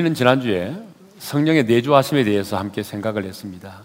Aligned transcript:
우리는 0.00 0.14
지난주에 0.14 0.76
성령의 1.18 1.64
내주하심에 1.64 2.24
대해서 2.24 2.56
함께 2.56 2.82
생각을 2.82 3.24
했습니다. 3.24 3.82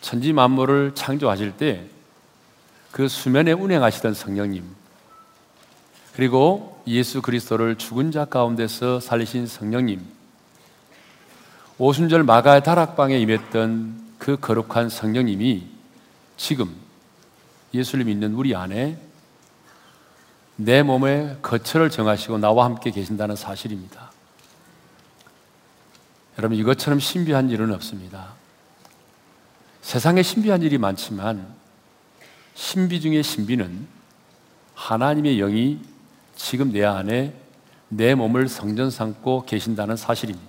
천지 0.00 0.32
만물을 0.32 0.92
창조하실 0.94 1.56
때 1.56 1.94
그 2.94 3.08
수면에 3.08 3.50
운행하시던 3.50 4.14
성령님, 4.14 4.64
그리고 6.14 6.80
예수 6.86 7.22
그리스도를 7.22 7.74
죽은 7.74 8.12
자 8.12 8.24
가운데서 8.24 9.00
살리신 9.00 9.48
성령님, 9.48 10.00
오순절 11.78 12.22
마가의 12.22 12.62
다락방에 12.62 13.18
임했던 13.18 14.12
그 14.18 14.36
거룩한 14.36 14.90
성령님이 14.90 15.66
지금 16.36 16.72
예수를 17.74 18.04
믿는 18.04 18.34
우리 18.34 18.54
안에 18.54 18.96
내 20.54 20.84
몸의 20.84 21.38
거처를 21.42 21.90
정하시고 21.90 22.38
나와 22.38 22.66
함께 22.66 22.92
계신다는 22.92 23.34
사실입니다. 23.34 24.03
여러분, 26.38 26.58
이것처럼 26.58 26.98
신비한 27.00 27.50
일은 27.50 27.72
없습니다. 27.72 28.34
세상에 29.82 30.22
신비한 30.22 30.62
일이 30.62 30.78
많지만, 30.78 31.46
신비 32.54 33.00
중의 33.00 33.22
신비는 33.22 33.86
하나님의 34.74 35.36
영이 35.38 35.80
지금 36.36 36.72
내 36.72 36.84
안에 36.84 37.34
내 37.88 38.14
몸을 38.14 38.48
성전 38.48 38.90
삼고 38.90 39.44
계신다는 39.46 39.96
사실입니다. 39.96 40.48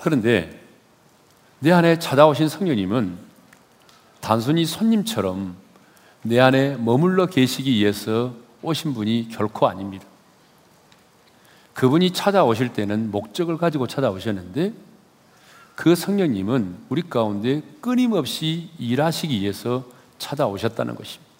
그런데 0.00 0.60
내 1.60 1.72
안에 1.72 1.98
찾아오신 1.98 2.48
성령님은 2.48 3.16
단순히 4.20 4.66
손님처럼 4.66 5.56
내 6.22 6.40
안에 6.40 6.76
머물러 6.76 7.26
계시기 7.26 7.72
위해서 7.72 8.34
오신 8.62 8.94
분이 8.94 9.28
결코 9.30 9.68
아닙니다. 9.68 10.06
그분이 11.74 12.12
찾아오실 12.12 12.72
때는 12.72 13.10
목적을 13.10 13.58
가지고 13.58 13.86
찾아오셨는데 13.86 14.72
그 15.74 15.94
성령님은 15.94 16.76
우리 16.88 17.02
가운데 17.02 17.62
끊임없이 17.80 18.70
일하시기 18.78 19.40
위해서 19.40 19.84
찾아오셨다는 20.18 20.94
것입니다. 20.94 21.32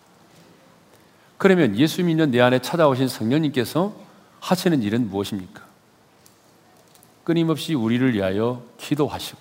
그러면 1.39 1.77
예수 1.77 2.03
믿는 2.03 2.31
내 2.31 2.41
안에 2.41 2.61
찾아오신 2.61 3.09
성령님께서 3.09 3.95
하시는 4.41 4.83
일은 4.83 5.09
무엇입니까? 5.09 5.63
끊임없이 7.23 7.75
우리를 7.75 8.13
위하여 8.13 8.63
기도하시고, 8.79 9.41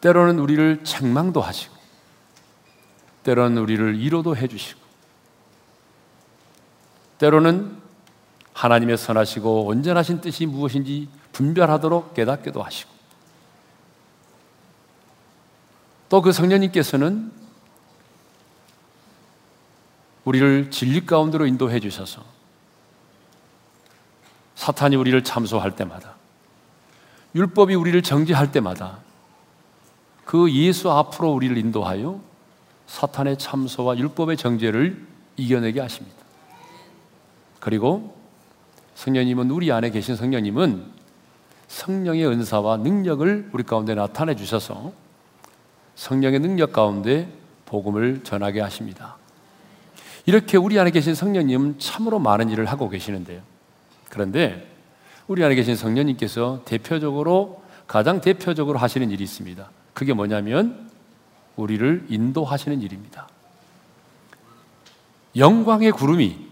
때로는 0.00 0.38
우리를 0.38 0.84
책망도 0.84 1.40
하시고, 1.40 1.74
때로는 3.24 3.58
우리를 3.58 3.98
위로도 3.98 4.36
해주시고, 4.36 4.80
때로는 7.18 7.85
하나님의 8.56 8.96
선하시고 8.96 9.66
온전하신 9.66 10.22
뜻이 10.22 10.46
무엇인지 10.46 11.08
분별하도록 11.32 12.14
깨닫게도 12.14 12.62
하시고 12.62 12.90
또 16.08 16.22
그 16.22 16.32
성령님께서는 16.32 17.32
우리를 20.24 20.70
진리 20.70 21.04
가운데로 21.04 21.46
인도해 21.46 21.80
주셔서 21.80 22.24
사탄이 24.54 24.96
우리를 24.96 25.22
참소할 25.22 25.76
때마다 25.76 26.14
율법이 27.34 27.74
우리를 27.74 28.00
정죄할 28.02 28.52
때마다 28.52 29.00
그 30.24 30.50
예수 30.52 30.90
앞으로 30.90 31.30
우리를 31.32 31.58
인도하여 31.58 32.22
사탄의 32.86 33.36
참소와 33.36 33.98
율법의 33.98 34.38
정죄를 34.38 35.06
이겨내게 35.36 35.80
하십니다. 35.80 36.16
그리고 37.60 38.15
성령님은 38.96 39.50
우리 39.50 39.70
안에 39.70 39.90
계신 39.90 40.16
성령님은 40.16 40.84
성령의 41.68 42.26
은사와 42.26 42.78
능력을 42.78 43.50
우리 43.52 43.62
가운데 43.62 43.94
나타내 43.94 44.34
주셔서 44.34 44.92
성령의 45.94 46.40
능력 46.40 46.72
가운데 46.72 47.30
복음을 47.66 48.22
전하게 48.24 48.60
하십니다. 48.60 49.16
이렇게 50.24 50.56
우리 50.56 50.78
안에 50.78 50.90
계신 50.90 51.14
성령님은 51.14 51.78
참으로 51.78 52.18
많은 52.18 52.48
일을 52.48 52.66
하고 52.66 52.88
계시는데요. 52.88 53.42
그런데 54.08 54.66
우리 55.28 55.44
안에 55.44 55.54
계신 55.54 55.76
성령님께서 55.76 56.62
대표적으로 56.64 57.62
가장 57.86 58.20
대표적으로 58.20 58.78
하시는 58.78 59.10
일이 59.10 59.22
있습니다. 59.22 59.68
그게 59.92 60.14
뭐냐면 60.14 60.90
우리를 61.56 62.06
인도하시는 62.08 62.80
일입니다. 62.80 63.28
영광의 65.36 65.92
구름이 65.92 66.45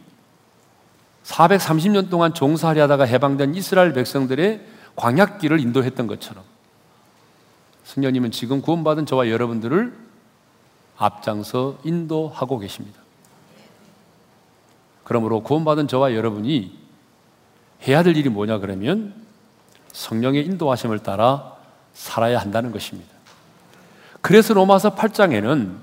430년 1.25 2.11
동안 2.11 2.35
종살이 2.35 2.79
하다가 2.81 3.05
해방된 3.05 3.55
이스라엘 3.55 3.93
백성들의 3.93 4.61
광약길을 4.97 5.59
인도했던 5.61 6.07
것처럼 6.07 6.45
성령님은 7.85 8.31
지금 8.31 8.61
구원받은 8.61 9.07
저와 9.07 9.29
여러분들을 9.29 9.95
앞장서 10.97 11.79
인도하고 11.85 12.59
계십니다. 12.59 13.01
그러므로 15.03 15.43
구원받은 15.43 15.89
저와 15.89 16.15
여러분이 16.15 16.79
해야 17.87 18.03
될 18.03 18.17
일이 18.17 18.29
뭐냐 18.29 18.59
그러면 18.59 19.15
성령의 19.93 20.47
인도하심을 20.47 21.01
따라 21.01 21.57
살아야 21.93 22.39
한다는 22.39 22.73
것입니다. 22.73 23.13
그래서 24.21 24.55
로마서 24.55 24.95
8장에는 24.95 25.77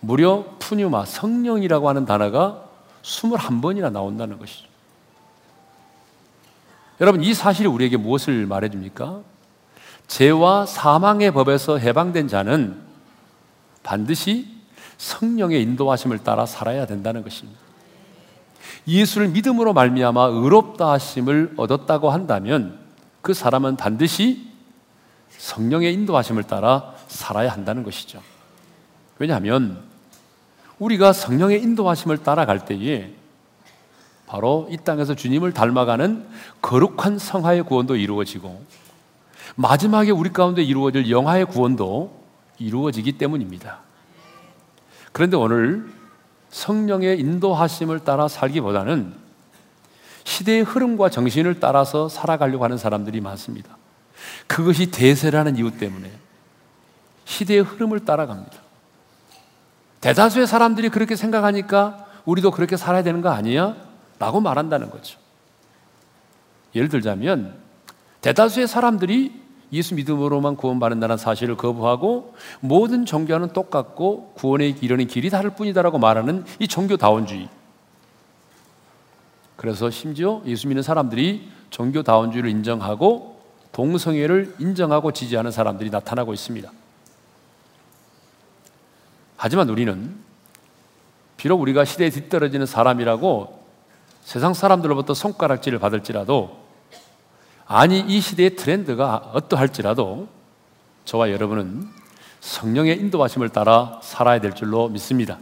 무려 0.00 0.44
푸뉴마 0.58 1.04
성령이라고 1.04 1.88
하는 1.88 2.04
단어가 2.04 2.68
21번이나 3.02 3.90
나온다는 3.90 4.38
것이죠. 4.38 4.66
여러분, 7.00 7.22
이 7.22 7.34
사실이 7.34 7.68
우리에게 7.68 7.96
무엇을 7.96 8.46
말해줍니까? 8.46 9.20
죄와 10.06 10.66
사망의 10.66 11.32
법에서 11.32 11.78
해방된 11.78 12.28
자는 12.28 12.80
반드시 13.82 14.48
성령의 14.98 15.62
인도하심을 15.62 16.18
따라 16.18 16.46
살아야 16.46 16.86
된다는 16.86 17.22
것입니다. 17.22 17.58
예수를 18.86 19.28
믿음으로 19.28 19.72
말미암아 19.72 20.26
의롭다 20.26 20.92
하심을 20.92 21.54
얻었다고 21.56 22.10
한다면 22.10 22.78
그 23.20 23.34
사람은 23.34 23.76
반드시 23.76 24.48
성령의 25.30 25.92
인도하심을 25.94 26.44
따라 26.44 26.94
살아야 27.08 27.50
한다는 27.50 27.82
것이죠. 27.82 28.20
왜냐하면 29.18 29.82
우리가 30.82 31.12
성령의 31.12 31.62
인도하심을 31.62 32.18
따라갈 32.18 32.64
때에 32.64 33.12
바로 34.26 34.66
이 34.70 34.76
땅에서 34.78 35.14
주님을 35.14 35.52
닮아가는 35.52 36.26
거룩한 36.60 37.18
성화의 37.18 37.62
구원도 37.64 37.96
이루어지고 37.96 38.60
마지막에 39.54 40.10
우리 40.10 40.32
가운데 40.32 40.62
이루어질 40.62 41.08
영화의 41.10 41.44
구원도 41.46 42.22
이루어지기 42.58 43.12
때문입니다. 43.12 43.80
그런데 45.12 45.36
오늘 45.36 45.92
성령의 46.50 47.20
인도하심을 47.20 48.00
따라 48.00 48.26
살기보다는 48.26 49.14
시대의 50.24 50.62
흐름과 50.62 51.10
정신을 51.10 51.60
따라서 51.60 52.08
살아가려고 52.08 52.64
하는 52.64 52.76
사람들이 52.76 53.20
많습니다. 53.20 53.76
그것이 54.46 54.90
대세라는 54.90 55.56
이유 55.56 55.70
때문에 55.78 56.10
시대의 57.24 57.60
흐름을 57.60 58.04
따라갑니다. 58.04 58.61
대다수의 60.02 60.46
사람들이 60.46 60.90
그렇게 60.90 61.16
생각하니까 61.16 62.06
우리도 62.26 62.50
그렇게 62.50 62.76
살아야 62.76 63.02
되는 63.02 63.22
거 63.22 63.30
아니야? 63.30 63.76
라고 64.18 64.40
말한다는 64.40 64.90
거죠. 64.90 65.18
예를 66.74 66.88
들자면 66.88 67.54
대다수의 68.20 68.68
사람들이 68.68 69.40
예수 69.72 69.94
믿음으로만 69.94 70.56
구원받는다는 70.56 71.16
사실을 71.16 71.56
거부하고 71.56 72.34
모든 72.60 73.06
종교는 73.06 73.48
똑같고 73.48 74.34
구원에 74.34 74.68
이르는 74.68 75.06
길이 75.06 75.30
다를 75.30 75.50
뿐이다라고 75.50 75.98
말하는 75.98 76.44
이 76.58 76.68
종교다원주의. 76.68 77.48
그래서 79.56 79.88
심지어 79.88 80.42
예수 80.44 80.66
믿는 80.66 80.82
사람들이 80.82 81.48
종교다원주의를 81.70 82.50
인정하고 82.50 83.40
동성애를 83.70 84.56
인정하고 84.58 85.12
지지하는 85.12 85.50
사람들이 85.52 85.90
나타나고 85.90 86.34
있습니다. 86.34 86.70
하지만 89.42 89.68
우리는 89.70 90.14
비록 91.36 91.60
우리가 91.60 91.84
시대에 91.84 92.10
뒤떨어지는 92.10 92.64
사람이라고 92.64 93.66
세상 94.22 94.54
사람들로부터 94.54 95.14
손가락질을 95.14 95.80
받을지라도 95.80 96.64
아니 97.66 97.98
이 97.98 98.20
시대의 98.20 98.54
트렌드가 98.54 99.16
어떠할지라도 99.32 100.28
저와 101.06 101.32
여러분은 101.32 101.88
성령의 102.38 103.00
인도하심을 103.00 103.48
따라 103.48 103.98
살아야 104.04 104.40
될 104.40 104.54
줄로 104.54 104.88
믿습니다. 104.88 105.40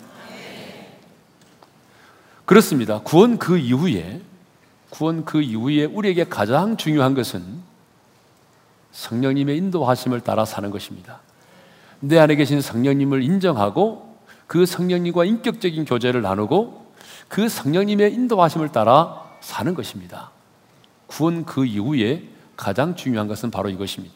그렇습니다. 2.46 3.00
구원 3.00 3.36
그 3.36 3.58
이후에 3.58 4.22
구원 4.88 5.26
그 5.26 5.42
이후에 5.42 5.84
우리에게 5.84 6.24
가장 6.24 6.78
중요한 6.78 7.12
것은 7.12 7.44
성령님의 8.92 9.58
인도하심을 9.58 10.22
따라 10.22 10.46
사는 10.46 10.70
것입니다. 10.70 11.20
내 12.00 12.18
안에 12.18 12.34
계신 12.34 12.60
성령님을 12.60 13.22
인정하고 13.22 14.16
그 14.46 14.66
성령님과 14.66 15.24
인격적인 15.24 15.84
교제를 15.84 16.22
나누고 16.22 16.92
그 17.28 17.48
성령님의 17.48 18.12
인도하심을 18.14 18.70
따라 18.70 19.30
사는 19.40 19.74
것입니다. 19.74 20.30
구원 21.06 21.44
그 21.44 21.64
이후에 21.64 22.28
가장 22.56 22.96
중요한 22.96 23.28
것은 23.28 23.50
바로 23.50 23.68
이것입니다. 23.68 24.14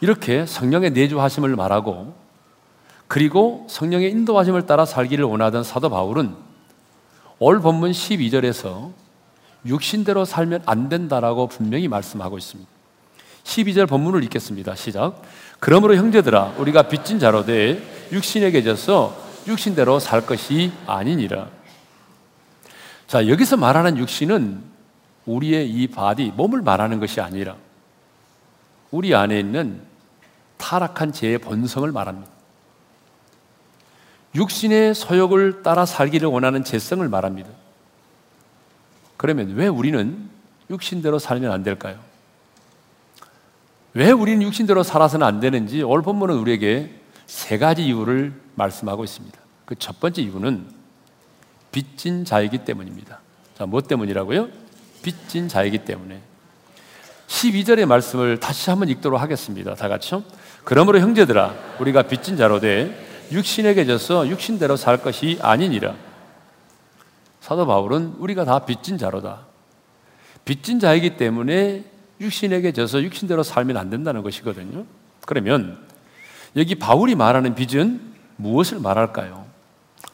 이렇게 0.00 0.46
성령의 0.46 0.90
내주하심을 0.92 1.56
말하고 1.56 2.14
그리고 3.08 3.66
성령의 3.68 4.10
인도하심을 4.10 4.66
따라 4.66 4.84
살기를 4.84 5.24
원하던 5.24 5.64
사도 5.64 5.88
바울은 5.88 6.34
올 7.38 7.60
본문 7.60 7.90
12절에서 7.90 8.92
육신대로 9.66 10.24
살면 10.24 10.62
안 10.66 10.88
된다라고 10.88 11.48
분명히 11.48 11.88
말씀하고 11.88 12.38
있습니다. 12.38 12.73
12절 13.44 13.88
본문을 13.88 14.24
읽겠습니다. 14.24 14.74
시작. 14.74 15.22
그러므로 15.60 15.94
형제들아 15.94 16.54
우리가 16.58 16.88
빚진 16.88 17.18
자로되 17.18 17.80
육신에게 18.10 18.62
져서 18.62 19.22
육신대로 19.46 19.98
살 19.98 20.26
것이 20.26 20.72
아니니라. 20.86 21.48
자, 23.06 23.28
여기서 23.28 23.56
말하는 23.56 23.98
육신은 23.98 24.62
우리의 25.26 25.70
이 25.70 25.86
body, 25.86 26.32
몸을 26.36 26.62
말하는 26.62 27.00
것이 27.00 27.20
아니라 27.20 27.56
우리 28.90 29.14
안에 29.14 29.38
있는 29.38 29.80
타락한 30.56 31.12
죄의 31.12 31.38
본성을 31.38 31.90
말합니다. 31.90 32.30
육신의 34.34 34.94
소욕을 34.94 35.62
따라 35.62 35.86
살기를 35.86 36.28
원하는 36.28 36.64
죄성을 36.64 37.06
말합니다. 37.08 37.48
그러면 39.16 39.54
왜 39.54 39.68
우리는 39.68 40.28
육신대로 40.70 41.18
살면 41.18 41.52
안 41.52 41.62
될까요? 41.62 41.98
왜 43.94 44.10
우리는 44.10 44.42
육신대로 44.42 44.82
살아서는 44.82 45.26
안 45.26 45.40
되는지 45.40 45.82
올 45.82 46.02
본문은 46.02 46.36
우리에게 46.36 47.00
세 47.26 47.58
가지 47.58 47.86
이유를 47.86 48.32
말씀하고 48.56 49.04
있습니다. 49.04 49.38
그 49.64 49.76
첫 49.76 49.98
번째 50.00 50.22
이유는 50.22 50.66
빚진 51.72 52.24
자이기 52.24 52.58
때문입니다. 52.58 53.20
자, 53.56 53.66
뭐 53.66 53.80
때문이라고요? 53.80 54.48
빚진 55.02 55.48
자이기 55.48 55.78
때문에. 55.78 56.20
12절의 57.28 57.86
말씀을 57.86 58.38
다시 58.38 58.70
한번 58.70 58.88
읽도록 58.88 59.20
하겠습니다. 59.20 59.74
다 59.74 59.88
같이요. 59.88 60.22
그러므로 60.64 61.00
형제들아, 61.00 61.54
우리가 61.80 62.02
빚진 62.02 62.36
자로 62.36 62.60
돼 62.60 63.26
육신에게 63.32 63.86
져서 63.86 64.28
육신대로 64.28 64.76
살 64.76 65.02
것이 65.02 65.38
아니니라. 65.40 65.94
사도 67.40 67.66
바울은 67.66 68.16
우리가 68.18 68.44
다 68.44 68.60
빚진 68.60 68.98
자로다. 68.98 69.46
빚진 70.44 70.78
자이기 70.78 71.16
때문에 71.16 71.84
육신에게 72.20 72.72
져서 72.72 73.02
육신대로 73.02 73.42
살면 73.42 73.76
안 73.76 73.90
된다는 73.90 74.22
것이거든요. 74.22 74.84
그러면 75.26 75.78
여기 76.56 76.74
바울이 76.74 77.14
말하는 77.14 77.54
빚은 77.54 78.00
무엇을 78.36 78.80
말할까요? 78.80 79.44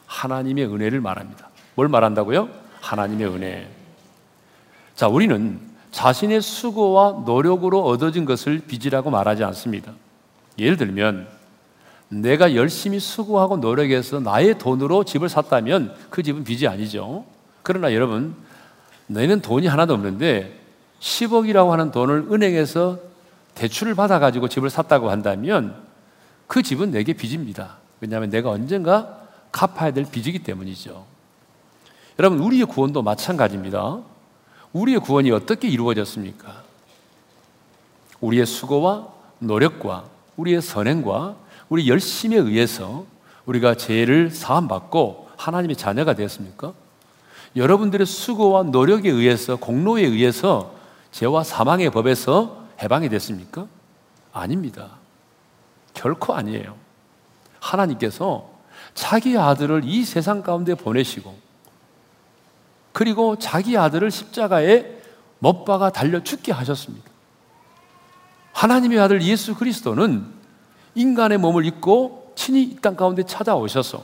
하나님의 0.07 0.65
은혜를 0.65 1.01
말합니다. 1.01 1.49
뭘 1.75 1.87
말한다고요? 1.87 2.49
하나님의 2.81 3.27
은혜. 3.27 3.69
자, 4.95 5.07
우리는 5.07 5.59
자신의 5.91 6.41
수고와 6.41 7.23
노력으로 7.25 7.83
얻어진 7.85 8.25
것을 8.25 8.59
빚이라고 8.59 9.09
말하지 9.09 9.43
않습니다. 9.43 9.93
예를 10.57 10.77
들면, 10.77 11.27
내가 12.09 12.55
열심히 12.55 12.99
수고하고 12.99 13.57
노력해서 13.57 14.19
나의 14.19 14.57
돈으로 14.57 15.05
집을 15.05 15.29
샀다면 15.29 15.95
그 16.09 16.23
집은 16.23 16.43
빚이 16.43 16.67
아니죠. 16.67 17.25
그러나 17.63 17.93
여러분, 17.93 18.35
너희는 19.07 19.41
돈이 19.41 19.67
하나도 19.67 19.93
없는데 19.93 20.60
10억이라고 21.01 21.69
하는 21.69 21.91
돈을 21.91 22.27
은행에서 22.31 22.99
대출을 23.55 23.95
받아가지고 23.95 24.47
집을 24.47 24.69
샀다고 24.69 25.09
한다면 25.09 25.75
그 26.47 26.63
집은 26.63 26.91
내게 26.91 27.13
빚입니다. 27.13 27.77
왜냐하면 27.99 28.29
내가 28.29 28.49
언젠가 28.49 29.19
갚아야 29.51 29.91
될 29.91 30.05
빚이기 30.05 30.39
때문이죠. 30.39 31.05
여러분, 32.19 32.39
우리의 32.39 32.65
구원도 32.65 33.01
마찬가지입니다. 33.01 33.99
우리의 34.73 34.99
구원이 34.99 35.31
어떻게 35.31 35.67
이루어졌습니까? 35.67 36.63
우리의 38.21 38.45
수고와 38.45 39.07
노력과 39.39 40.05
우리의 40.37 40.61
선행과 40.61 41.35
우리 41.69 41.89
열심에 41.89 42.37
의해서 42.37 43.05
우리가 43.45 43.75
죄를 43.75 44.29
사함받고 44.29 45.29
하나님의 45.35 45.75
자녀가 45.75 46.13
되었습니까? 46.13 46.73
여러분들의 47.55 48.05
수고와 48.05 48.63
노력에 48.63 49.09
의해서 49.09 49.55
공로에 49.55 50.03
의해서 50.03 50.80
죄와 51.11 51.43
사망의 51.43 51.91
법에서 51.91 52.65
해방이 52.81 53.09
됐습니까? 53.09 53.67
아닙니다. 54.33 54.97
결코 55.93 56.33
아니에요. 56.33 56.75
하나님께서 57.59 58.49
자기 58.93 59.37
아들을 59.37 59.83
이 59.85 60.03
세상 60.03 60.41
가운데 60.41 60.73
보내시고 60.75 61.35
그리고 62.91 63.37
자기 63.37 63.77
아들을 63.77 64.09
십자가에 64.09 65.01
못 65.39 65.65
박아 65.65 65.91
달려 65.91 66.23
죽게 66.23 66.51
하셨습니다. 66.51 67.09
하나님의 68.53 68.99
아들 68.99 69.21
예수 69.21 69.55
그리스도는 69.55 70.25
인간의 70.95 71.37
몸을 71.37 71.65
입고 71.65 72.33
친히 72.35 72.63
이 72.63 72.81
땅 72.81 72.95
가운데 72.95 73.23
찾아오셔서 73.23 74.03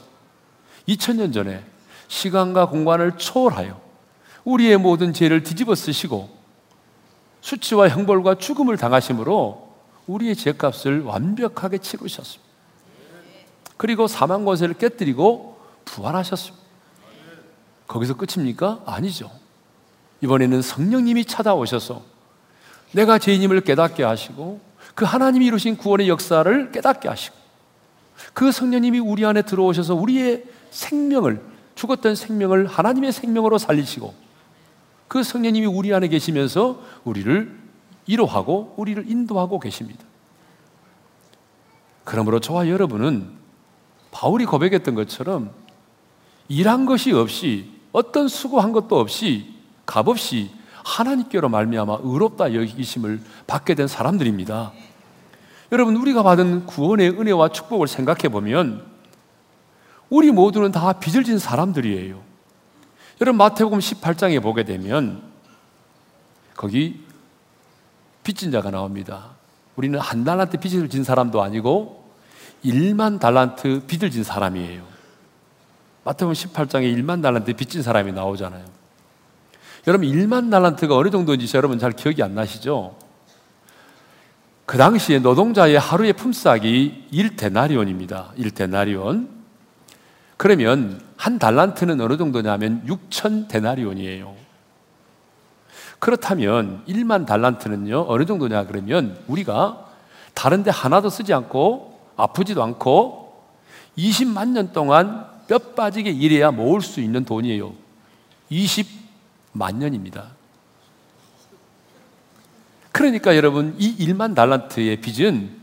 2000년 0.87 1.33
전에 1.33 1.65
시간과 2.07 2.69
공간을 2.69 3.17
초월하여 3.17 3.79
우리의 4.45 4.77
모든 4.77 5.11
죄를 5.13 5.43
뒤집어 5.43 5.75
쓰시고 5.75 6.36
수치와 7.47 7.87
형벌과 7.87 8.35
죽음을 8.35 8.75
당하심으로 8.75 9.69
우리의 10.07 10.35
죄값을 10.35 11.03
완벽하게 11.03 11.77
치르셨습니다. 11.77 12.45
그리고 13.77 14.07
사망 14.07 14.43
권세를 14.43 14.75
깨뜨리고 14.75 15.57
부활하셨습니다. 15.85 16.65
거기서 17.87 18.15
끝입니까? 18.15 18.81
아니죠. 18.85 19.31
이번에는 20.19 20.61
성령님이 20.61 21.23
찾아오셔서 21.23 22.01
내가 22.91 23.17
죄인임을 23.17 23.61
깨닫게 23.61 24.03
하시고 24.03 24.59
그 24.93 25.05
하나님이 25.05 25.45
이루신 25.45 25.77
구원의 25.77 26.09
역사를 26.09 26.71
깨닫게 26.73 27.07
하시고 27.07 27.37
그 28.33 28.51
성령님이 28.51 28.99
우리 28.99 29.25
안에 29.25 29.43
들어오셔서 29.43 29.95
우리의 29.95 30.43
생명을 30.71 31.41
죽었던 31.75 32.15
생명을 32.15 32.67
하나님의 32.67 33.13
생명으로 33.13 33.57
살리시고 33.57 34.26
그 35.07 35.23
성령님이 35.23 35.65
우리 35.67 35.93
안에 35.93 36.07
계시면서 36.07 36.81
우리를 37.03 37.57
이로하고 38.05 38.73
우리를 38.77 39.09
인도하고 39.09 39.59
계십니다. 39.59 40.03
그러므로 42.03 42.39
저와 42.39 42.69
여러분은 42.69 43.29
바울이 44.11 44.45
고백했던 44.45 44.95
것처럼 44.95 45.51
일한 46.47 46.85
것이 46.85 47.11
없이 47.11 47.69
어떤 47.91 48.27
수고한 48.27 48.71
것도 48.71 48.97
없이 48.99 49.53
값없이 49.85 50.49
하나님께로 50.83 51.49
말미암아 51.49 51.99
의롭다 52.01 52.53
여기심을 52.53 53.21
받게 53.45 53.75
된 53.75 53.87
사람들입니다. 53.87 54.71
여러분 55.73 55.97
우리가 55.97 56.23
받은 56.23 56.65
구원의 56.65 57.09
은혜와 57.19 57.49
축복을 57.49 57.87
생각해 57.87 58.29
보면 58.29 58.85
우리 60.09 60.31
모두는 60.31 60.71
다 60.71 60.93
빚을 60.93 61.25
진 61.25 61.37
사람들이에요. 61.39 62.26
여러분 63.19 63.37
마태복음 63.37 63.79
18장에 63.79 64.41
보게 64.41 64.63
되면 64.63 65.23
거기 66.55 67.03
빚진 68.23 68.51
자가 68.51 68.69
나옵니다. 68.69 69.31
우리는 69.75 69.99
한 69.99 70.23
달란트 70.23 70.57
빚을 70.57 70.89
진 70.89 71.03
사람도 71.03 71.41
아니고 71.41 72.11
1만 72.63 73.19
달란트 73.19 73.83
빚을 73.87 74.11
진 74.11 74.23
사람이에요. 74.23 74.83
마태복음 76.03 76.33
18장에 76.33 76.95
1만 76.97 77.21
달란트 77.21 77.53
빚진 77.53 77.81
사람이 77.81 78.11
나오잖아요. 78.11 78.65
여러분 79.87 80.07
1만 80.09 80.51
달란트가 80.51 80.95
어느 80.95 81.09
정도인지 81.09 81.55
여러분 81.55 81.79
잘 81.79 81.93
기억이 81.93 82.21
안 82.21 82.35
나시죠? 82.35 82.95
그 84.65 84.77
당시에 84.77 85.19
노동자의 85.19 85.79
하루의 85.79 86.13
품삯이 86.13 87.07
1데나리온입니다. 87.11 88.35
1데나리온. 88.35 89.36
그러면 90.37 91.01
한 91.17 91.39
달란트는 91.39 91.99
어느 91.99 92.15
정도냐면 92.17 92.83
6천 92.85 93.47
데나리온이에요. 93.47 94.35
그렇다면 95.99 96.83
1만 96.87 97.25
달란트는요, 97.25 98.05
어느 98.07 98.25
정도냐 98.25 98.67
그러면 98.67 99.17
우리가 99.27 99.87
다른데 100.35 100.69
하나도 100.69 101.09
쓰지 101.09 101.33
않고 101.33 101.99
아프지도 102.15 102.61
않고 102.63 103.43
20만 103.97 104.49
년 104.49 104.71
동안 104.73 105.25
뼈 105.47 105.57
빠지게 105.57 106.11
일해야 106.11 106.51
모을 106.51 106.81
수 106.81 107.01
있는 107.01 107.25
돈이에요. 107.25 107.73
20만 108.51 109.75
년입니다. 109.75 110.37
그러니까 112.91 113.35
여러분, 113.35 113.75
이 113.77 113.95
1만 114.07 114.35
달란트의 114.35 115.01
빚은 115.01 115.57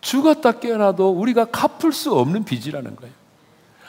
죽었다 0.00 0.52
깨어나도 0.52 1.10
우리가 1.10 1.46
갚을 1.46 1.92
수 1.92 2.14
없는 2.14 2.44
빚이라는 2.44 2.96
거예요. 2.96 3.25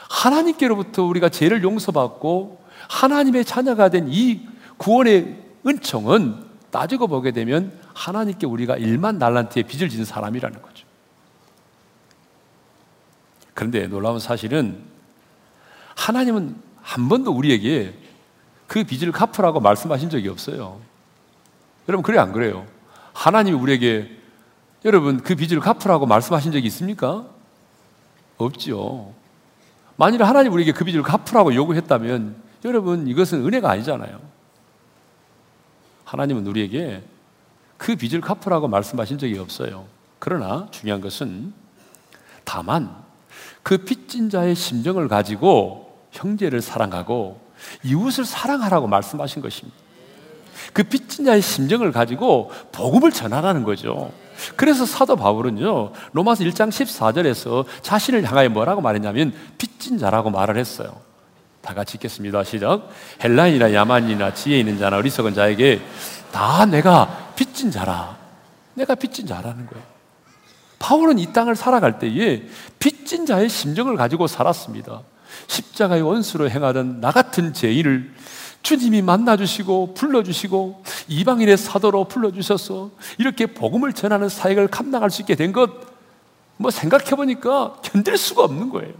하나님께로부터 0.08 1.04
우리가 1.04 1.28
죄를 1.28 1.62
용서받고 1.62 2.62
하나님의 2.88 3.44
자녀가 3.44 3.88
된 3.88 4.08
이 4.08 4.46
구원의 4.78 5.36
은총은 5.66 6.46
따지고 6.70 7.08
보게 7.08 7.32
되면 7.32 7.78
하나님께 7.94 8.46
우리가 8.46 8.76
1만 8.76 9.18
달란트의 9.18 9.64
빚을 9.64 9.88
진 9.88 10.04
사람이라는 10.04 10.62
거죠. 10.62 10.86
그런데 13.54 13.86
놀라운 13.88 14.20
사실은 14.20 14.80
하나님은 15.96 16.56
한 16.80 17.08
번도 17.08 17.32
우리에게 17.32 17.94
그 18.66 18.84
빚을 18.84 19.12
갚으라고 19.12 19.60
말씀하신 19.60 20.10
적이 20.10 20.28
없어요. 20.28 20.80
여러분, 21.88 22.02
그래, 22.02 22.18
안 22.18 22.32
그래요? 22.32 22.66
하나님이 23.14 23.56
우리에게 23.56 24.16
여러분, 24.84 25.20
그 25.20 25.34
빚을 25.34 25.60
갚으라고 25.60 26.06
말씀하신 26.06 26.52
적이 26.52 26.68
있습니까? 26.68 27.26
없지요. 28.36 29.12
만일 29.98 30.22
하나님 30.22 30.52
우리에게 30.52 30.70
그 30.72 30.84
빚을 30.84 31.02
갚으라고 31.02 31.52
요구했다면 31.52 32.36
여러분, 32.64 33.08
이것은 33.08 33.44
은혜가 33.44 33.68
아니잖아요. 33.68 34.20
하나님은 36.04 36.46
우리에게 36.46 37.02
그 37.76 37.96
빚을 37.96 38.20
갚으라고 38.20 38.68
말씀하신 38.68 39.18
적이 39.18 39.38
없어요. 39.40 39.86
그러나 40.20 40.68
중요한 40.70 41.00
것은 41.00 41.52
다만 42.44 42.94
그 43.64 43.78
빚진 43.78 44.30
자의 44.30 44.54
심정을 44.54 45.08
가지고 45.08 45.98
형제를 46.12 46.60
사랑하고 46.62 47.40
이웃을 47.82 48.24
사랑하라고 48.24 48.86
말씀하신 48.86 49.42
것입니다. 49.42 49.76
그 50.72 50.84
빚진 50.84 51.24
자의 51.24 51.42
심정을 51.42 51.90
가지고 51.90 52.52
복음을 52.70 53.10
전하라는 53.10 53.64
거죠. 53.64 54.12
그래서 54.56 54.86
사도 54.86 55.16
바울은요, 55.16 55.92
로마서 56.12 56.44
1장 56.44 56.70
14절에서 56.70 57.64
자신을 57.82 58.24
향하여 58.24 58.48
뭐라고 58.48 58.80
말했냐면, 58.80 59.32
빚진 59.58 59.98
자라고 59.98 60.30
말을 60.30 60.56
했어요. 60.56 61.08
다 61.60 61.74
같이 61.74 61.96
읽겠습니다. 61.96 62.44
시작. 62.44 62.88
헬라인이나 63.22 63.74
야만이나 63.74 64.34
지혜 64.34 64.58
있는 64.58 64.78
자나 64.78 64.96
어리석은 64.98 65.34
자에게 65.34 65.80
다 66.32 66.64
내가 66.66 67.32
빚진 67.36 67.70
자라. 67.70 68.16
내가 68.74 68.94
빚진 68.94 69.26
자라는 69.26 69.66
거예요. 69.66 69.84
바울은 70.78 71.18
이 71.18 71.32
땅을 71.32 71.56
살아갈 71.56 71.98
때에 71.98 72.44
빚진 72.78 73.26
자의 73.26 73.48
심정을 73.48 73.96
가지고 73.96 74.26
살았습니다. 74.26 75.02
십자가의 75.46 76.02
원수로 76.02 76.50
행하던 76.50 77.00
나 77.00 77.10
같은 77.10 77.52
죄인을 77.52 78.14
주님이 78.62 79.02
만나주시고 79.02 79.94
불러주시고 79.94 80.82
이방인의 81.08 81.56
사도로 81.56 82.04
불러주셔서 82.08 82.90
이렇게 83.18 83.46
복음을 83.46 83.92
전하는 83.92 84.28
사역을 84.28 84.68
감당할 84.68 85.10
수 85.10 85.22
있게 85.22 85.36
된 85.36 85.52
것, 85.52 85.70
뭐 86.56 86.70
생각해보니까 86.70 87.76
견딜 87.82 88.16
수가 88.16 88.42
없는 88.42 88.68
거예요. 88.70 88.92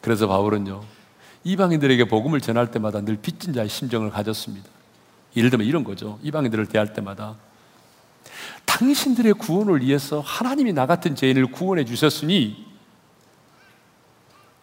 그래서 0.00 0.26
바울은요, 0.26 0.82
이방인들에게 1.44 2.04
복음을 2.08 2.40
전할 2.40 2.70
때마다 2.70 3.00
늘 3.00 3.16
빚진 3.16 3.52
자의 3.52 3.68
심정을 3.68 4.10
가졌습니다. 4.10 4.68
예를 5.36 5.50
들면 5.50 5.66
이런 5.66 5.84
거죠. 5.84 6.18
이방인들을 6.22 6.66
대할 6.66 6.92
때마다 6.92 7.36
당신들의 8.64 9.34
구원을 9.34 9.82
위해서 9.82 10.20
하나님이 10.20 10.72
나 10.72 10.86
같은 10.86 11.14
죄인을 11.14 11.46
구원해 11.52 11.84
주셨으니 11.84 12.73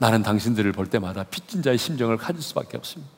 나는 0.01 0.23
당신들을 0.23 0.71
볼 0.71 0.87
때마다 0.87 1.23
빚진 1.23 1.61
자의 1.61 1.77
심정을 1.77 2.17
가질 2.17 2.41
수밖에 2.41 2.75
없습니다. 2.75 3.13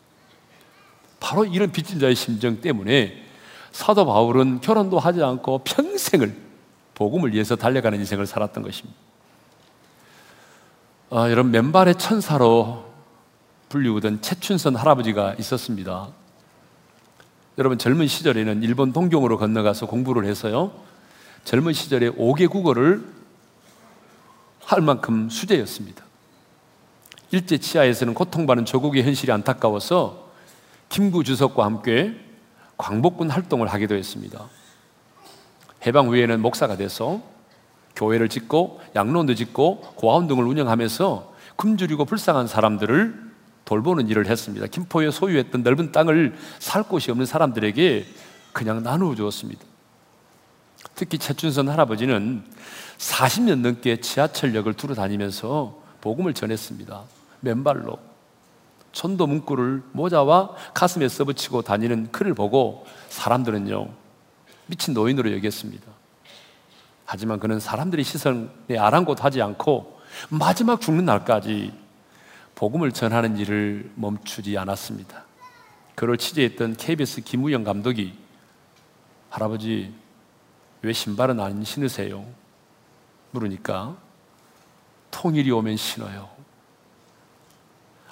바로 1.21 1.45
이런 1.45 1.71
빚진 1.71 1.97
자의 1.97 2.13
심정 2.13 2.59
때문에 2.59 3.23
사도 3.71 4.05
바울은 4.05 4.59
결혼도 4.59 4.99
하지 4.99 5.23
않고 5.23 5.59
평생을 5.59 6.35
복음을 6.93 7.31
위해서 7.31 7.55
달려가는 7.55 7.97
인생을 7.99 8.27
살았던 8.27 8.63
것입니다. 8.63 8.99
아, 11.09 11.31
여러분 11.31 11.53
맨발의 11.53 11.95
천사로 11.95 12.91
불리우던 13.69 14.21
최춘선 14.21 14.75
할아버지가 14.75 15.35
있었습니다. 15.35 16.09
여러분 17.59 17.77
젊은 17.77 18.07
시절에는 18.07 18.61
일본 18.61 18.91
동경으로 18.91 19.37
건너가서 19.37 19.85
공부를 19.85 20.25
해서요. 20.25 20.73
젊은 21.45 21.71
시절에 21.71 22.09
5개 22.09 22.49
국어를 22.49 23.07
할 24.65 24.81
만큼 24.81 25.29
수제였습니다. 25.29 26.02
일제 27.33 27.57
치하에서는 27.57 28.13
고통받는 28.13 28.65
조국의 28.65 29.01
현실이 29.01 29.31
안타까워서 29.31 30.29
김구 30.89 31.23
주석과 31.23 31.65
함께 31.65 32.13
광복군 32.77 33.31
활동을 33.31 33.69
하기도 33.69 33.95
했습니다. 33.95 34.47
해방 35.83 36.09
후에는 36.09 36.39
목사가 36.39 36.77
돼서 36.77 37.23
교회를 37.95 38.29
짓고 38.29 38.81
양론도 38.95 39.33
짓고 39.33 39.81
고아원 39.95 40.27
등을 40.27 40.43
운영하면서 40.43 41.33
굶주리고 41.55 42.05
불쌍한 42.05 42.45
사람들을 42.45 43.31
돌보는 43.65 44.09
일을 44.09 44.27
했습니다. 44.27 44.67
김포에 44.67 45.09
소유했던 45.09 45.63
넓은 45.63 45.91
땅을 45.91 46.35
살 46.59 46.83
곳이 46.83 47.09
없는 47.09 47.25
사람들에게 47.25 48.05
그냥 48.51 48.83
나누어 48.83 49.15
주었습니다. 49.15 49.59
특히 50.93 51.17
최춘선 51.17 51.67
할아버지는 51.67 52.43
40년 52.99 53.61
넘게 53.61 54.01
지하철역을 54.01 54.75
두루 54.75 54.93
다니면서 54.93 55.81
복음을 55.99 56.35
전했습니다. 56.35 57.22
맨발로 57.43 57.99
천도 58.93 59.27
문구를 59.27 59.83
모자와 59.91 60.55
가슴에 60.73 61.07
써붙이고 61.07 61.61
다니는 61.63 62.11
그를 62.11 62.33
보고 62.33 62.85
사람들은요 63.09 63.87
미친 64.67 64.93
노인으로 64.93 65.33
여겼습니다. 65.33 65.91
하지만 67.05 67.39
그는 67.39 67.59
사람들의 67.59 68.03
시선에 68.05 68.77
아랑곳하지 68.77 69.41
않고 69.41 69.99
마지막 70.29 70.79
죽는 70.79 71.05
날까지 71.05 71.73
복음을 72.55 72.91
전하는 72.91 73.37
일을 73.37 73.91
멈추지 73.95 74.57
않았습니다. 74.57 75.25
그를 75.95 76.17
취재했던 76.17 76.75
KBS 76.77 77.21
김우영 77.21 77.63
감독이 77.63 78.17
할아버지 79.29 79.93
왜 80.81 80.93
신발은 80.93 81.39
안 81.39 81.63
신으세요? 81.63 82.25
물으니까 83.31 83.97
통일이 85.11 85.51
오면 85.51 85.77
신어요. 85.77 86.32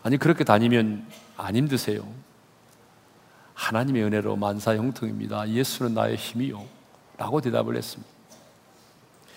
아니 0.04 0.18
그렇게 0.18 0.44
다니면 0.44 1.06
안 1.38 1.56
힘드세요. 1.56 2.08
하나님의 3.54 4.04
은혜로 4.04 4.36
만사 4.36 4.76
형통입니다. 4.76 5.50
예수는 5.50 5.94
나의 5.94 6.16
힘이요. 6.16 6.66
라고 7.18 7.42
대답을 7.42 7.76
했습니다. 7.76 8.12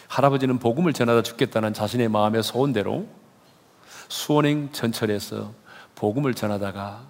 할아버지는 0.09 0.59
복음을 0.59 0.93
전하다 0.93 1.23
죽겠다는 1.23 1.75
자신의 1.75 2.09
마음의 2.09 2.43
소원대로 2.43 3.07
수원행 4.09 4.73
전철에서 4.73 5.53
복음을 5.95 6.35
전하다가 6.35 7.03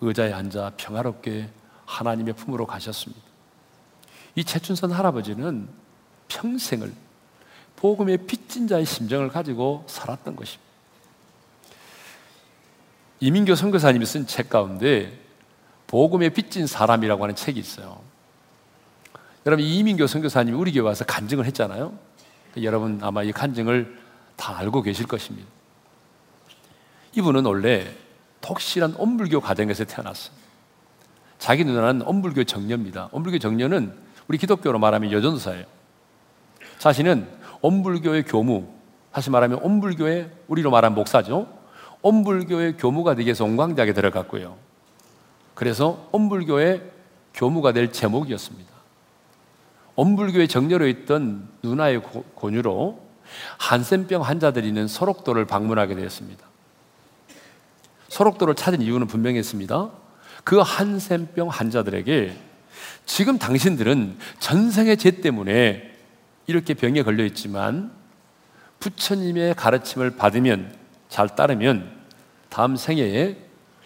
의자에 0.00 0.32
앉아 0.32 0.72
평화롭게 0.76 1.48
하나님의 1.86 2.34
품으로 2.34 2.66
가셨습니다. 2.66 3.22
이 4.34 4.44
최춘선 4.44 4.90
할아버지는 4.92 5.68
평생을 6.28 6.92
복음의 7.76 8.26
빚진 8.26 8.68
자의 8.68 8.84
심정을 8.84 9.28
가지고 9.28 9.84
살았던 9.86 10.36
것입니다. 10.36 10.65
이민교 13.20 13.54
선교사님이 13.54 14.04
쓴 14.04 14.26
책 14.26 14.48
가운데 14.50 15.18
복음에 15.86 16.28
빚진 16.28 16.66
사람이라고 16.66 17.22
하는 17.22 17.34
책이 17.34 17.58
있어요. 17.58 18.00
여러분 19.46 19.64
이민교 19.64 20.06
선교사님이 20.06 20.56
우리 20.56 20.72
교회 20.72 20.82
와서 20.82 21.04
간증을 21.04 21.44
했잖아요. 21.46 21.96
여러분 22.62 22.98
아마 23.02 23.22
이 23.22 23.32
간증을 23.32 23.98
다 24.36 24.58
알고 24.58 24.82
계실 24.82 25.06
것입니다. 25.06 25.46
이분은 27.12 27.44
원래 27.46 27.86
독실한 28.40 28.94
엄불교 28.98 29.40
가정에서 29.40 29.84
태어났어요. 29.84 30.34
자기 31.38 31.64
누나는 31.64 32.02
엄불교 32.02 32.44
정녀입니다. 32.44 33.08
엄불교 33.12 33.38
정녀는 33.38 33.94
우리 34.28 34.38
기독교로 34.38 34.78
말하면 34.78 35.12
여전사예요. 35.12 35.64
자신은 36.78 37.28
엄불교의 37.62 38.24
교무, 38.24 38.68
다시 39.12 39.30
말하면 39.30 39.60
엄불교의 39.62 40.30
우리로 40.48 40.70
말하면 40.70 40.94
목사죠. 40.94 41.55
엄불교의 42.02 42.76
교무가 42.76 43.14
되기 43.14 43.26
위해서 43.26 43.44
온광대학에 43.44 43.92
들어갔고요. 43.92 44.56
그래서 45.54 46.08
엄불교의 46.12 46.82
교무가 47.34 47.72
될 47.72 47.92
제목이었습니다. 47.92 48.70
엄불교의 49.96 50.48
정녀로 50.48 50.86
있던 50.88 51.48
누나의 51.62 52.02
권유로 52.36 53.00
한센병 53.58 54.22
환자들이 54.22 54.68
있는 54.68 54.86
소록도를 54.86 55.46
방문하게 55.46 55.94
되었습니다. 55.94 56.44
소록도를 58.08 58.54
찾은 58.54 58.82
이유는 58.82 59.06
분명했습니다. 59.06 59.90
그 60.44 60.58
한센병 60.60 61.48
환자들에게 61.48 62.36
지금 63.04 63.38
당신들은 63.38 64.18
전생의 64.38 64.96
죄 64.98 65.10
때문에 65.10 65.92
이렇게 66.46 66.74
병에 66.74 67.02
걸려 67.02 67.24
있지만 67.24 67.90
부처님의 68.78 69.54
가르침을 69.54 70.16
받으면 70.16 70.75
잘 71.08 71.34
따르면 71.34 71.90
다음 72.48 72.76
생애에 72.76 73.36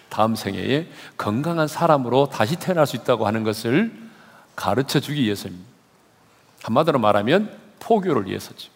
다음 0.09 0.35
생애에 0.35 0.89
건강한 1.17 1.69
사람으로 1.69 2.29
다시 2.29 2.57
태어날 2.57 2.87
수 2.87 2.97
있다고 2.97 3.27
하는 3.27 3.45
것을 3.45 3.93
가르쳐 4.57 5.00
주기 5.00 5.23
위해서입니다. 5.23 5.67
한마디로 6.62 6.99
말하면 6.99 7.57
포교를 7.79 8.27
위해서죠. 8.27 8.71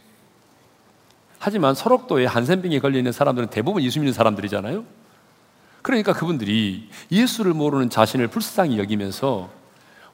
하지만 1.38 1.74
설옥도에 1.74 2.24
한센병에 2.24 2.78
걸려 2.78 2.96
있는 2.96 3.12
사람들은 3.12 3.50
대부분 3.50 3.82
예수 3.82 3.98
믿는 3.98 4.14
사람들이잖아요. 4.14 4.84
그러니까 5.82 6.14
그분들이 6.14 6.88
예수를 7.12 7.52
모르는 7.52 7.90
자신을 7.90 8.28
불쌍히 8.28 8.78
여기면서 8.78 9.50